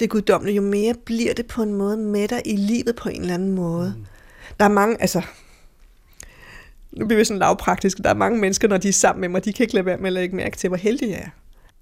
[0.00, 3.20] det guddommelige, jo mere bliver det på en måde med dig i livet på en
[3.20, 3.94] eller anden måde.
[3.96, 4.06] Mm.
[4.58, 5.22] Der er mange, altså,
[6.92, 9.44] nu bliver vi sådan lavpraktiske, der er mange mennesker, når de er sammen med mig,
[9.44, 11.30] de kan ikke lade være med at lægge mærke til, hvor heldig jeg er.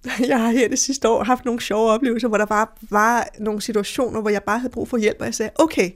[0.29, 3.61] Jeg har her det sidste år haft nogle sjove oplevelser, hvor der bare var nogle
[3.61, 5.91] situationer, hvor jeg bare havde brug for hjælp, og jeg sagde, okay,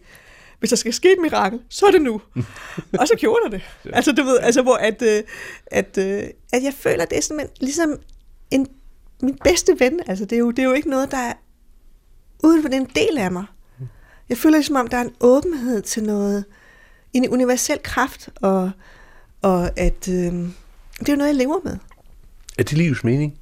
[0.59, 2.21] hvis der skal ske et mirakel, så er det nu.
[3.01, 3.63] og så gjorde der det.
[3.93, 5.23] Altså, du ved, altså, hvor at, øh,
[5.67, 7.99] at, øh, at jeg føler, det er sådan, ligesom
[8.51, 8.67] en,
[9.23, 10.01] min bedste ven.
[10.07, 11.33] Altså, det er, jo, det er jo ikke noget, der er
[12.43, 13.45] uden for det er en del af mig.
[14.29, 16.45] Jeg føler det som om, der er en åbenhed til noget,
[17.13, 18.71] en universel kraft, og,
[19.43, 20.33] og at øh,
[20.99, 21.77] det er jo noget, jeg lever med.
[22.59, 23.39] Er det livets mening?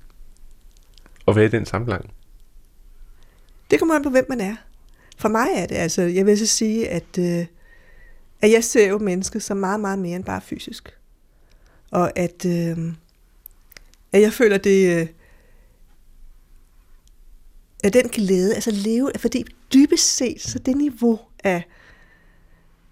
[1.29, 2.11] At være i den sammenhæng?
[3.71, 4.57] Det kommer an på, hvem man er.
[5.19, 7.47] For mig er det, altså, jeg vil så sige, at, øh,
[8.43, 10.97] at jeg ser jo mennesket som meget, meget mere end bare fysisk.
[11.91, 12.79] Og at, øh,
[14.13, 15.07] at jeg føler, det, øh,
[17.85, 21.63] af den glæde, altså leve, fordi dybest set, så det niveau af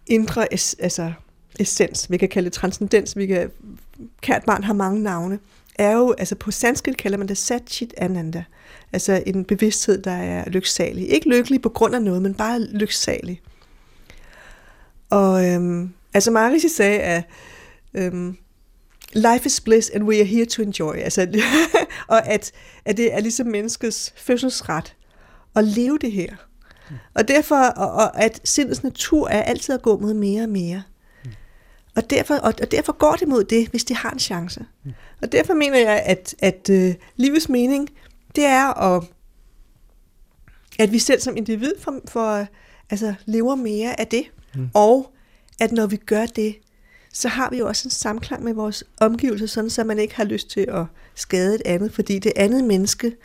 [0.06, 1.12] indre es, altså
[1.60, 3.50] essens, vi kan kalde det transcendens, vi kan,
[4.20, 5.38] kært barn har mange navne,
[5.78, 8.44] er jo, altså på sanskrit kalder man det Satchit Ananda,
[8.92, 11.10] altså en bevidsthed, der er lyksalig.
[11.10, 13.40] Ikke lykkelig på grund af noget, men bare lyksalig.
[15.10, 17.22] Og øhm, altså Marisi sagde, at
[17.94, 18.36] øhm,
[19.14, 20.94] life is bliss, and we are here to enjoy.
[20.94, 21.42] Altså,
[22.08, 22.52] og at,
[22.84, 24.94] at det er ligesom menneskets fødselsret
[25.56, 26.36] at leve det her.
[26.90, 26.96] Mm.
[27.14, 30.82] Og derfor, og, og at sindets natur er altid at gå mod mere og mere.
[31.24, 31.30] Mm.
[31.96, 34.64] Og derfor, og, og derfor går det mod det, hvis det har en chance.
[34.84, 34.92] Mm.
[35.22, 37.88] Og derfor mener jeg, at, at uh, livets mening,
[38.36, 39.04] det er at,
[40.78, 42.46] at vi selv som individ for, for,
[42.90, 44.24] altså, lever mere af det.
[44.54, 44.70] Mm.
[44.74, 45.12] Og
[45.60, 46.56] at når vi gør det,
[47.12, 50.24] så har vi jo også en samklang med vores omgivelser, sådan så man ikke har
[50.24, 50.84] lyst til at
[51.14, 53.16] skade et andet, fordi det andet menneske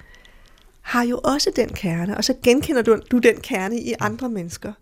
[0.81, 4.73] har jo også den kerne, og så genkender du, du den kerne i andre mennesker.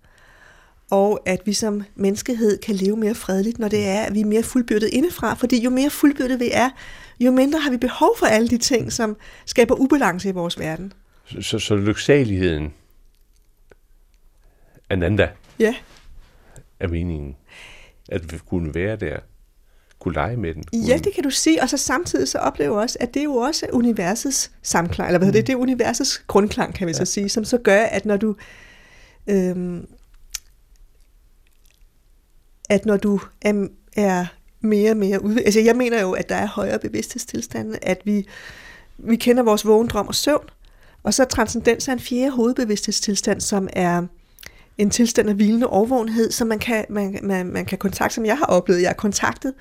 [0.90, 4.26] Og at vi som menneskehed kan leve mere fredeligt, når det er, at vi er
[4.26, 6.70] mere fuldbyrdet indefra, fordi jo mere fuldbyrdet vi er,
[7.20, 10.94] jo mindre har vi behov for alle de ting, som skaber ubalance i vores verden.
[11.26, 12.74] Så, så, så lyksaligheden,
[14.90, 15.30] Ananda,
[15.60, 15.76] Ja.
[16.80, 17.36] er meningen.
[18.12, 19.20] At kunne være der.
[20.00, 20.64] Kunne lege med den.
[20.64, 23.20] Kunne, Ja, det kan du sige, og så samtidig så oplever jeg også, at det
[23.20, 26.94] er jo også universets samklang, eller hvad hedder det, det er universets grundklang, kan vi
[26.94, 28.36] så sige, som så gør, at når du,
[29.28, 29.88] øhm,
[32.70, 34.26] at når du er, er
[34.62, 38.28] mere og mere udviklet, altså jeg mener jo, at der er højere bevidsthedstilstande, at vi,
[38.98, 40.50] vi kender vores vågen, drøm og søvn,
[41.04, 44.08] og så transcendens er en fjerde hovedbevidsthedstilstand, som er
[44.82, 48.38] en tilstand af hvilende overvågenhed, som man kan, man, man, man kan kontakte, som jeg
[48.38, 49.54] har oplevet, jeg er kontaktet,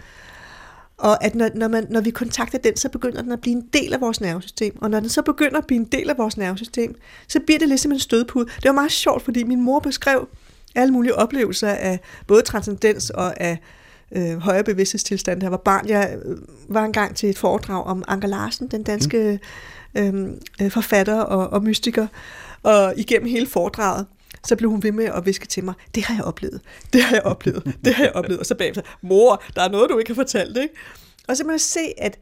[0.96, 3.66] og at når, når, man, når vi kontakter den, så begynder den at blive en
[3.72, 4.82] del af vores nervesystem.
[4.82, 6.94] Og når den så begynder at blive en del af vores nervesystem,
[7.28, 8.44] så bliver det ligesom en stødpude.
[8.44, 10.28] Det var meget sjovt, fordi min mor beskrev
[10.74, 13.58] alle mulige oplevelser af både transcendens og af
[14.12, 15.40] øh, højere bevidsthedstilstand.
[15.40, 18.82] Da jeg var barn, jeg øh, var engang til et foredrag om Anker Larsen, den
[18.82, 19.40] danske
[19.94, 20.24] øh,
[20.62, 22.06] øh, forfatter og, og mystiker.
[22.62, 24.06] Og igennem hele foredraget,
[24.46, 26.60] så blev hun ved med at viske til mig, det har jeg oplevet,
[26.92, 28.40] det har jeg oplevet, det har jeg oplevet.
[28.40, 30.74] Og så bagefter, mor, der er noget, du ikke har fortalt, ikke?
[31.28, 32.18] Og så må jeg se, at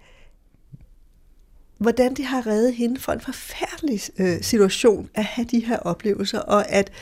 [1.78, 6.40] hvordan det har reddet hende for en forfærdelig øh, situation at have de her oplevelser,
[6.40, 6.92] og at,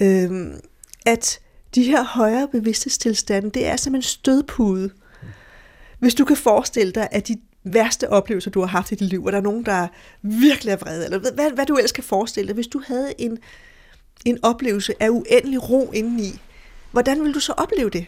[0.00, 0.54] øh,
[1.06, 1.40] at
[1.74, 4.90] de her højere bevidsthedstilstande, det er som en stødpude.
[5.98, 9.24] Hvis du kan forestille dig, at de værste oplevelser, du har haft i dit liv,
[9.24, 9.88] og der er nogen, der
[10.22, 13.38] virkelig er vrede, eller hvad, hvad du ellers kan forestille dig, hvis du havde en,
[14.24, 16.40] en oplevelse af uendelig ro indeni,
[16.90, 18.06] hvordan vil du så opleve det?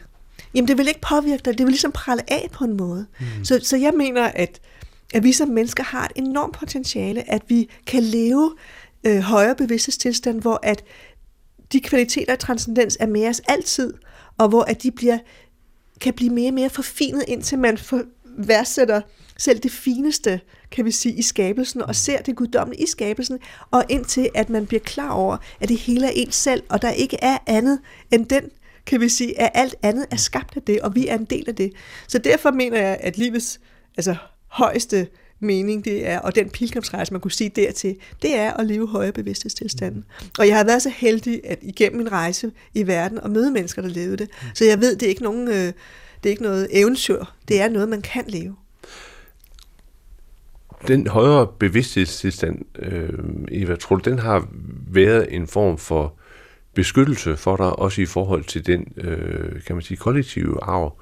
[0.55, 3.07] Jamen, det vil ikke påvirke dig, det vil ligesom prale af på en måde.
[3.21, 3.45] Mm.
[3.45, 4.61] Så, så jeg mener, at,
[5.15, 8.57] at vi som mennesker har et enormt potentiale, at vi kan leve
[9.05, 10.85] øh, højere bevidsthedstilstand, hvor at
[11.73, 13.95] de kvaliteter af transcendens er med os altid,
[14.39, 15.19] og hvor at de bliver,
[16.01, 18.03] kan blive mere og mere forfinet, indtil man for,
[18.39, 19.01] værdsætter
[19.39, 20.41] selv det fineste,
[20.75, 23.39] kan vi sige, i skabelsen, og ser det guddommelige i skabelsen,
[23.71, 26.91] og indtil at man bliver klar over, at det hele er ens selv, og der
[26.91, 27.79] ikke er andet
[28.11, 28.43] end den,
[28.87, 31.45] kan vi sige, at alt andet er skabt af det, og vi er en del
[31.49, 31.73] af det.
[32.09, 33.61] Så derfor mener jeg, at livets
[33.97, 34.17] altså,
[34.49, 35.07] højeste
[35.41, 39.13] mening, det er, og den pilgrimsrejse, man kunne sige dertil, det er at leve højere
[39.13, 40.05] bevidsthedstilstanden.
[40.39, 43.83] Og jeg har været så heldig, at igennem min rejse i verden, og møde mennesker,
[43.83, 45.49] der levede det, så jeg ved, det er ikke nogen...
[45.49, 45.73] Øh,
[46.23, 47.25] det er ikke noget eventyr.
[47.49, 48.57] Det er noget, man kan leve.
[50.89, 53.19] Den højere bevidsthedstilstand, øh,
[53.51, 54.49] Eva, tror du, den har
[54.89, 56.15] været en form for
[56.75, 60.99] beskyttelse for dig, også i forhold til den, øh, kan man sige, kollektive arv,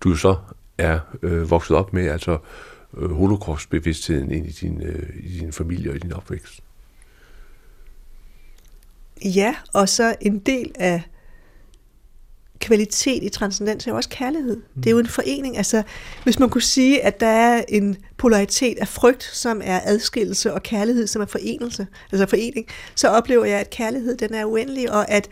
[0.00, 0.36] du så
[0.78, 2.38] er øh, vokset op med, altså
[2.96, 6.60] øh, holocaustbevidstheden ind i din, øh, i din familie og i din opvækst?
[9.24, 11.02] Ja, og så en del af
[12.60, 14.56] kvalitet i transcendens er jo også kærlighed.
[14.56, 14.82] Mm.
[14.82, 15.56] Det er jo en forening.
[15.56, 15.82] Altså,
[16.24, 20.62] hvis man kunne sige, at der er en polaritet af frygt, som er adskillelse, og
[20.62, 25.10] kærlighed, som er forenelse, altså forening, så oplever jeg, at kærlighed den er uendelig, og
[25.10, 25.28] at,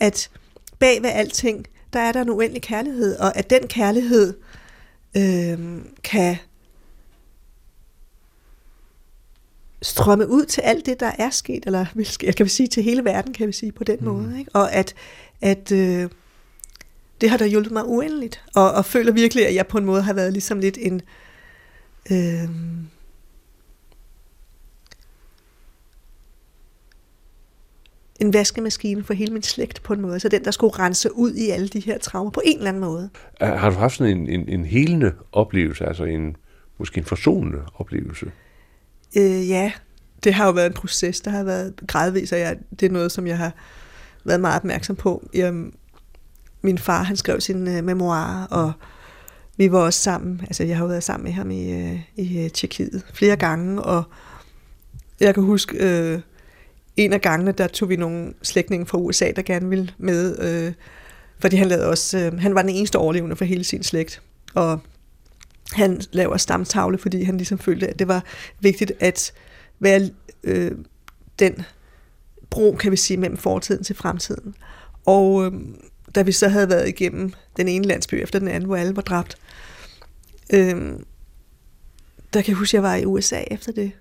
[0.00, 0.30] at
[0.78, 4.34] bag ved alting, der er der en uendelig kærlighed, og at den kærlighed
[5.16, 5.58] øh,
[6.04, 6.36] kan
[9.82, 11.86] strømme ud til alt det, der er sket, eller
[12.22, 14.06] jeg kan sige til hele verden, kan vi sige på den mm.
[14.06, 14.38] måde.
[14.38, 14.50] Ikke?
[14.54, 14.94] Og at,
[15.40, 16.08] at øh,
[17.20, 20.02] det har da hjulpet mig uendeligt, og, og føler virkelig, at jeg på en måde
[20.02, 21.00] har været ligesom lidt en...
[22.10, 22.48] Øh,
[28.20, 31.34] en vaskemaskine for hele min slægt på en måde, så den, der skulle rense ud
[31.34, 33.10] i alle de her traumer på en eller anden måde.
[33.40, 36.36] Har du haft sådan en, en, en helende oplevelse, altså en
[36.78, 38.26] måske en forsonende oplevelse?
[39.16, 39.72] Øh, ja,
[40.24, 43.12] det har jo været en proces, der har været gradvis, og jeg, det er noget,
[43.12, 43.52] som jeg har
[44.24, 45.28] været meget opmærksom på.
[45.34, 45.54] Jeg,
[46.66, 48.72] min far, han skrev sin øh, memoir, og
[49.56, 52.50] vi var også sammen, altså jeg har været sammen med ham i, øh, i øh,
[52.50, 54.02] Tjekkiet flere gange, og
[55.20, 56.20] jeg kan huske, øh,
[56.96, 60.72] en af gangene, der tog vi nogle slægtninge fra USA, der gerne ville med, øh,
[61.38, 64.22] fordi han lavede også, øh, han var den eneste overlevende for hele sin slægt,
[64.54, 64.80] og
[65.72, 68.24] han laver stamtavle, fordi han ligesom følte, at det var
[68.60, 69.32] vigtigt at
[69.80, 70.10] være
[70.44, 70.72] øh,
[71.38, 71.64] den
[72.50, 74.54] bro, kan vi sige, mellem fortiden til fremtiden.
[75.06, 75.52] Og øh,
[76.16, 79.02] da vi så havde været igennem den ene landsby efter den anden, hvor alle var
[79.02, 79.38] dræbt,
[80.52, 81.04] øhm,
[82.32, 83.92] der kan jeg huske, at jeg var i USA efter det.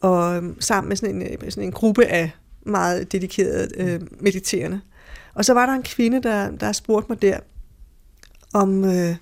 [0.00, 2.30] Og øhm, sammen med sådan en, øh, sådan en gruppe af
[2.66, 4.80] meget dedikerede øh, mediterende.
[5.34, 7.38] Og så var der en kvinde, der, der spurgte mig der,
[8.54, 9.16] om, øh,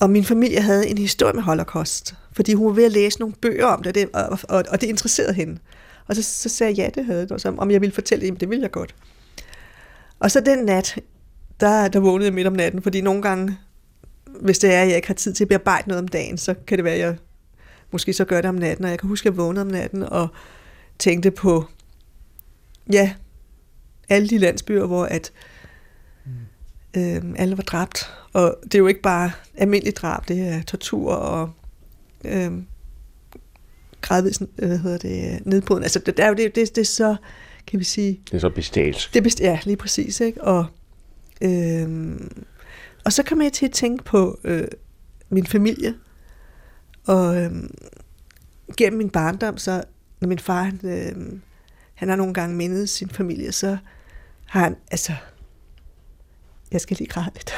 [0.00, 3.34] om min familie havde en historie med Holocaust, fordi hun var ved at læse nogle
[3.34, 5.58] bøger om det, og og, og, det interesserede hende.
[6.06, 8.26] Og så, så sagde jeg, ja, det havde det, og så, om jeg ville fortælle
[8.26, 8.94] det, det ville jeg godt.
[10.18, 10.98] Og så den nat,
[11.60, 13.58] der, der vågnede jeg midt om natten, fordi nogle gange,
[14.40, 16.54] hvis det er, at jeg ikke har tid til at bearbejde noget om dagen, så
[16.66, 17.16] kan det være, at jeg
[17.90, 20.02] måske så gør det om natten, og jeg kan huske, at jeg vågnede om natten
[20.02, 20.28] og
[20.98, 21.64] tænkte på,
[22.92, 23.14] ja,
[24.08, 25.32] alle de landsbyer, hvor at
[26.96, 28.10] øh, alle var dræbt.
[28.32, 31.50] Og det er jo ikke bare almindelig drab, det er tortur og
[32.24, 32.52] øh,
[34.00, 35.84] gradvis hvad hedder det, nedbrydning.
[35.84, 37.16] Altså, det, er jo, det, det, det er så,
[37.66, 38.20] kan vi sige...
[38.24, 39.14] Det er så bestialsk.
[39.14, 40.20] Det er best, ja, lige præcis.
[40.20, 40.44] Ikke?
[40.44, 40.66] Og,
[41.40, 42.16] øh,
[43.04, 44.68] og så kom jeg til at tænke på øh,
[45.28, 45.94] min familie.
[47.06, 47.50] Og øh,
[48.76, 49.82] gennem min barndom, så
[50.20, 51.40] når min far, han, øh,
[51.94, 53.76] han har nogle gange mindet sin familie, så
[54.46, 55.12] har han, altså,
[56.72, 57.52] jeg skal lige græde lidt.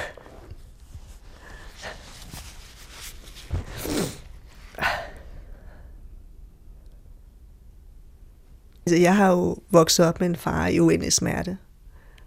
[8.93, 11.59] Altså, jeg har jo vokset op med en far i uendelig smerte.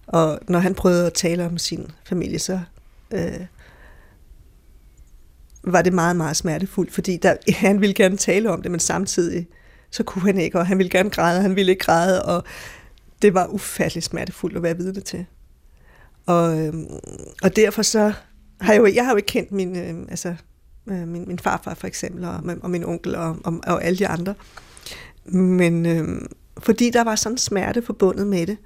[0.08, 2.60] Og når han prøvede at tale om sin familie, så
[3.12, 3.46] øh,
[5.64, 7.36] var det meget, meget smertefuldt, fordi der,
[7.68, 9.48] han ville gerne tale om det, men samtidig
[9.92, 12.44] så kunne han ikke, og han ville gerne græde, og han ville ikke græde, og
[13.22, 15.26] det var ufatteligt smertefuldt at være vidne til.
[16.26, 16.74] Og, øh,
[17.44, 18.14] og derfor så
[18.62, 20.36] har jeg jo, jeg har jo ikke kendt min, øh, altså,
[20.88, 24.08] øh, min, min farfar for eksempel, og, og min onkel og, og, og alle de
[24.08, 24.34] andre.
[25.26, 26.22] Men øh,
[26.62, 28.58] fordi der var sådan smerte forbundet med det,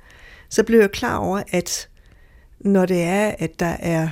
[0.50, 1.90] så blev jeg klar over, at
[2.60, 4.10] når det er, at der er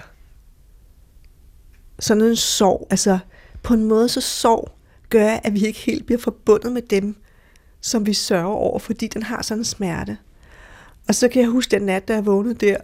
[2.00, 3.20] sådan en sorg, altså
[3.64, 4.72] på en måde så sorg
[5.10, 7.16] gør, at vi ikke helt bliver forbundet med dem,
[7.82, 10.18] som vi sørger over, fordi den har sådan en smerte.
[11.08, 12.78] Og så kan jeg huske den nat, da jeg vågnede der,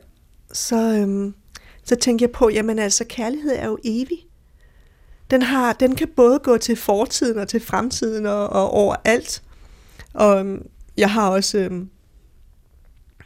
[0.51, 1.33] så, øhm,
[1.83, 4.17] så tænkte jeg på, jamen altså, kærlighed er jo evig.
[5.31, 9.43] Den, har, den kan både gå til fortiden og til fremtiden og, og overalt.
[10.13, 10.67] Og øhm,
[10.99, 11.71] jeg har også Øh,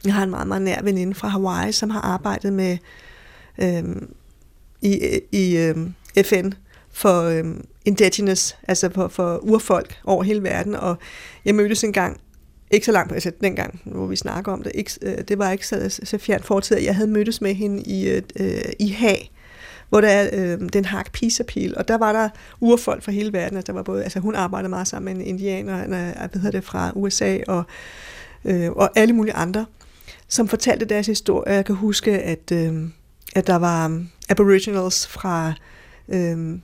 [0.05, 2.77] jeg har en meget, meget nær veninde fra Hawaii, som har arbejdet med
[3.61, 3.83] øh,
[4.81, 5.77] i, i øh,
[6.23, 6.51] FN
[6.91, 7.55] for øh,
[7.85, 10.75] indigenous, altså for, for urfolk over hele verden.
[10.75, 10.97] Og
[11.45, 12.19] jeg mødtes en gang
[12.71, 15.67] ikke så langt, altså dengang, hvor vi snakker om det, ikke, øh, det var ikke
[15.67, 19.31] så, så fjernt fortid, jeg havde mødtes med hende i, øh, øh i Haag,
[19.93, 21.43] hvor der er øh, den hak Peace
[21.77, 22.29] og der var der
[22.59, 25.27] urfolk fra hele verden, altså, der var både, altså hun arbejdede meget sammen med en
[25.27, 27.63] indianer, øh, hvad hedder det, fra USA, og,
[28.45, 29.65] øh, og alle mulige andre,
[30.27, 31.53] som fortalte deres historie.
[31.53, 32.89] Jeg kan huske, at, øh,
[33.35, 35.53] at der var um, aboriginals fra
[36.09, 36.59] øh,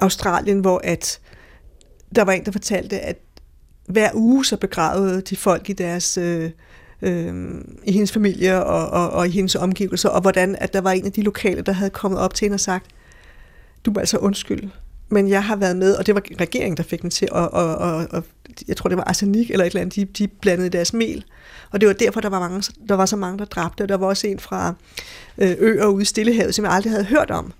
[0.00, 1.20] Australien, hvor at
[2.14, 3.18] der var en, der fortalte, at
[3.86, 6.50] hver uge så begravede de folk i deres øh,
[7.02, 10.90] øh, i hendes familie og, og, og i hendes omgivelser, og hvordan at der var
[10.90, 12.86] en af de lokale, der havde kommet op til hende og sagt,
[13.84, 14.70] du må altså undskylde,
[15.08, 17.76] men jeg har været med, og det var regeringen, der fik den til, og, og,
[17.76, 18.24] og, og
[18.68, 21.24] jeg tror, det var arsenik eller et eller andet, de, de blandede deres mel.
[21.70, 23.86] Og det var derfor, der var, mange, der var så mange, der dræbte.
[23.86, 24.74] Der var også en fra
[25.38, 27.52] øh, øer ude i Stillehavet, som jeg aldrig havde hørt om.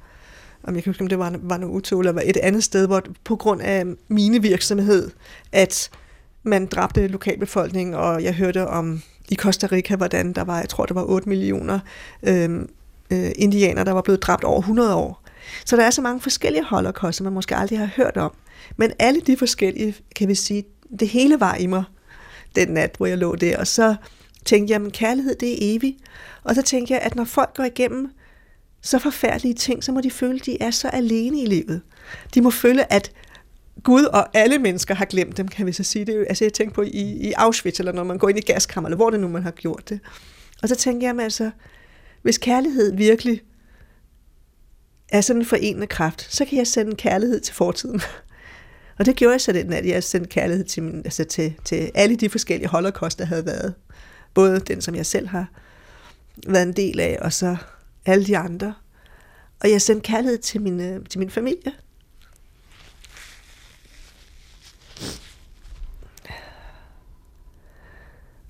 [0.62, 3.03] Om jeg kan huske, om det var, var noget utål, eller et andet sted, hvor
[3.24, 5.11] på grund af mine virksomhed,
[5.53, 5.91] at
[6.43, 10.87] man dræbte lokalbefolkningen, og jeg hørte om i Costa Rica, hvordan der var, jeg tror,
[10.87, 11.79] der var 8 millioner
[12.22, 12.68] øhm,
[13.11, 15.22] øh, øh, indianer, der var blevet dræbt over 100 år.
[15.64, 18.33] Så der er så mange forskellige holocaust, som man måske aldrig har hørt om.
[18.76, 20.64] Men alle de forskellige, kan vi sige,
[21.01, 21.85] det hele var i mig
[22.55, 23.59] den nat, hvor jeg lå der.
[23.59, 23.95] Og så
[24.45, 25.97] tænkte jeg, at kærlighed, det er evigt.
[26.45, 28.11] Og så tænkte jeg, at når folk går igennem
[28.83, 31.81] så forfærdelige ting, så må de føle, at de er så alene i livet.
[32.35, 33.12] De må føle, at
[33.83, 36.05] Gud og alle mennesker har glemt dem, kan vi så sige.
[36.05, 38.41] Det er altså jeg tænker på i, i Auschwitz, eller når man går ind i
[38.41, 40.01] gaskammer, eller hvor det nu man har gjort det.
[40.62, 41.51] Og så tænker jeg, mig altså,
[42.22, 43.43] hvis kærlighed virkelig
[45.09, 48.01] er sådan en forenende kraft, så kan jeg sende kærlighed til fortiden.
[48.99, 51.91] Og det gjorde jeg så den, at jeg sendte kærlighed til, min, altså til, til
[51.95, 53.74] alle de forskellige holocaust, der havde været.
[54.35, 55.47] Både den, som jeg selv har
[56.47, 57.57] været en del af, og så
[58.07, 58.74] alle de andre.
[59.61, 61.72] Og jeg sendte kærlighed til min, øh, til min familie.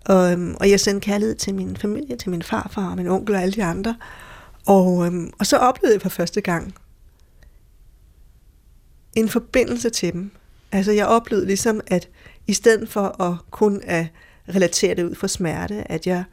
[0.09, 3.35] Og, øhm, og jeg sendte kærlighed til min familie, til min farfar og min onkel
[3.35, 3.97] og alle de andre.
[4.67, 6.75] Og, øhm, og så oplevede jeg for første gang
[9.15, 10.31] en forbindelse til dem.
[10.73, 12.09] Altså jeg oplevede ligesom, at
[12.47, 14.07] i stedet for at kun at
[14.49, 16.25] relatere det ud fra smerte, at jeg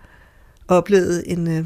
[0.67, 1.65] oplevede en, øh,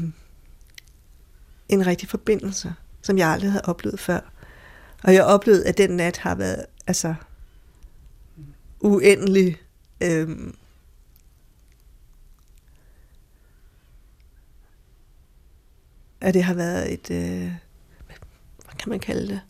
[1.68, 4.20] en rigtig forbindelse, som jeg aldrig havde oplevet før.
[5.02, 7.14] Og jeg oplevede, at den nat har været altså
[8.80, 9.56] uendelig
[10.00, 10.28] øh,
[16.20, 17.52] at det har været et, øh,
[18.64, 19.40] hvad kan man kalde det?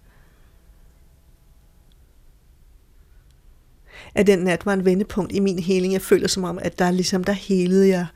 [4.14, 5.92] At den nat var en vendepunkt i min heling.
[5.92, 8.06] Jeg føler som om, at der ligesom, der helede jeg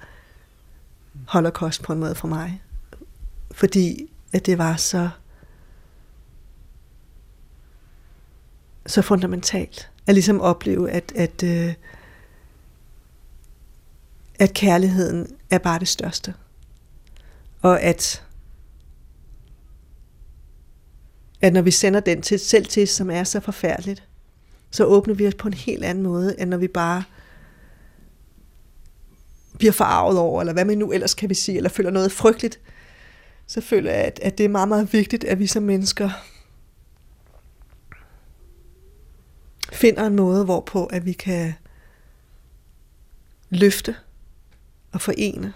[1.28, 2.62] holocaust på en måde for mig.
[3.50, 5.10] Fordi at det var så
[8.86, 9.90] så fundamentalt.
[10.06, 11.74] At ligesom opleve, at, at, øh,
[14.38, 16.34] at kærligheden er bare det største.
[17.62, 18.23] Og at,
[21.44, 24.02] at når vi sender den til selv til, som er så forfærdeligt,
[24.70, 27.04] så åbner vi os på en helt anden måde, end når vi bare
[29.58, 32.60] bliver forarvet over, eller hvad man nu ellers kan vi sige, eller føler noget frygteligt,
[33.46, 36.10] så føler jeg, at, at det er meget, meget vigtigt, at vi som mennesker
[39.72, 41.54] finder en måde, hvorpå at vi kan
[43.50, 43.96] løfte
[44.92, 45.52] og forene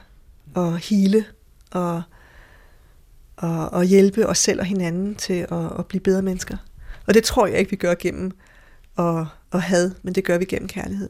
[0.55, 1.25] og hele
[1.71, 2.03] og,
[3.39, 6.57] og, og hjælpe os selv og hinanden til at, at blive bedre mennesker.
[7.07, 8.31] Og det tror jeg ikke, vi gør gennem
[8.99, 11.09] at, at had, men det gør vi gennem kærlighed.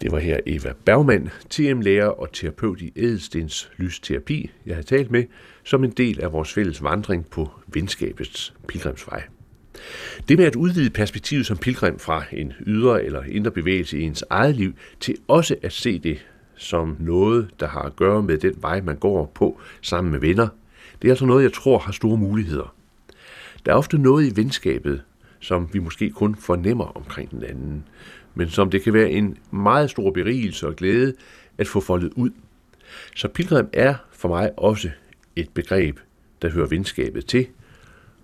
[0.00, 5.24] Det var her Eva Bergmann, TM-lærer og terapeut i Edelstens Lysterapi, jeg har talt med,
[5.64, 9.22] som en del af vores fælles vandring på venskabets pilgrimsvej.
[10.28, 14.24] Det med at udvide perspektivet som pilgrim fra en ydre eller indre bevægelse i ens
[14.30, 16.26] eget liv, til også at se det
[16.56, 20.48] som noget, der har at gøre med den vej, man går på sammen med venner,
[21.02, 22.74] det er altså noget, jeg tror har store muligheder.
[23.66, 25.02] Der er ofte noget i venskabet,
[25.40, 27.84] som vi måske kun fornemmer omkring den anden,
[28.34, 31.14] men som det kan være en meget stor berigelse og glæde
[31.58, 32.30] at få foldet ud.
[33.16, 34.90] Så pilgrim er for mig også
[35.36, 35.98] et begreb,
[36.42, 37.46] der hører venskabet til,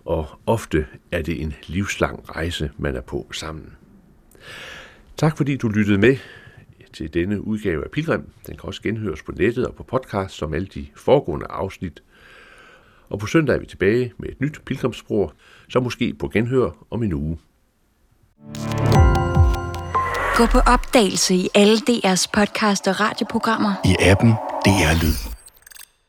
[0.05, 3.72] og ofte er det en livslang rejse, man er på sammen.
[5.16, 6.16] Tak fordi du lyttede med
[7.01, 8.30] til denne udgave af Pilgrim.
[8.46, 12.03] Den kan også genhøres på nettet og på podcast som alle de foregående afsnit.
[13.09, 15.32] Og på søndag er vi tilbage med et nyt pilgrimsspor,
[15.68, 17.38] så måske på genhør om en uge.
[20.36, 23.72] Gå på opdagelse i alle DR's podcast og radioprogrammer.
[23.84, 24.30] I appen
[24.64, 25.39] DR Lyd.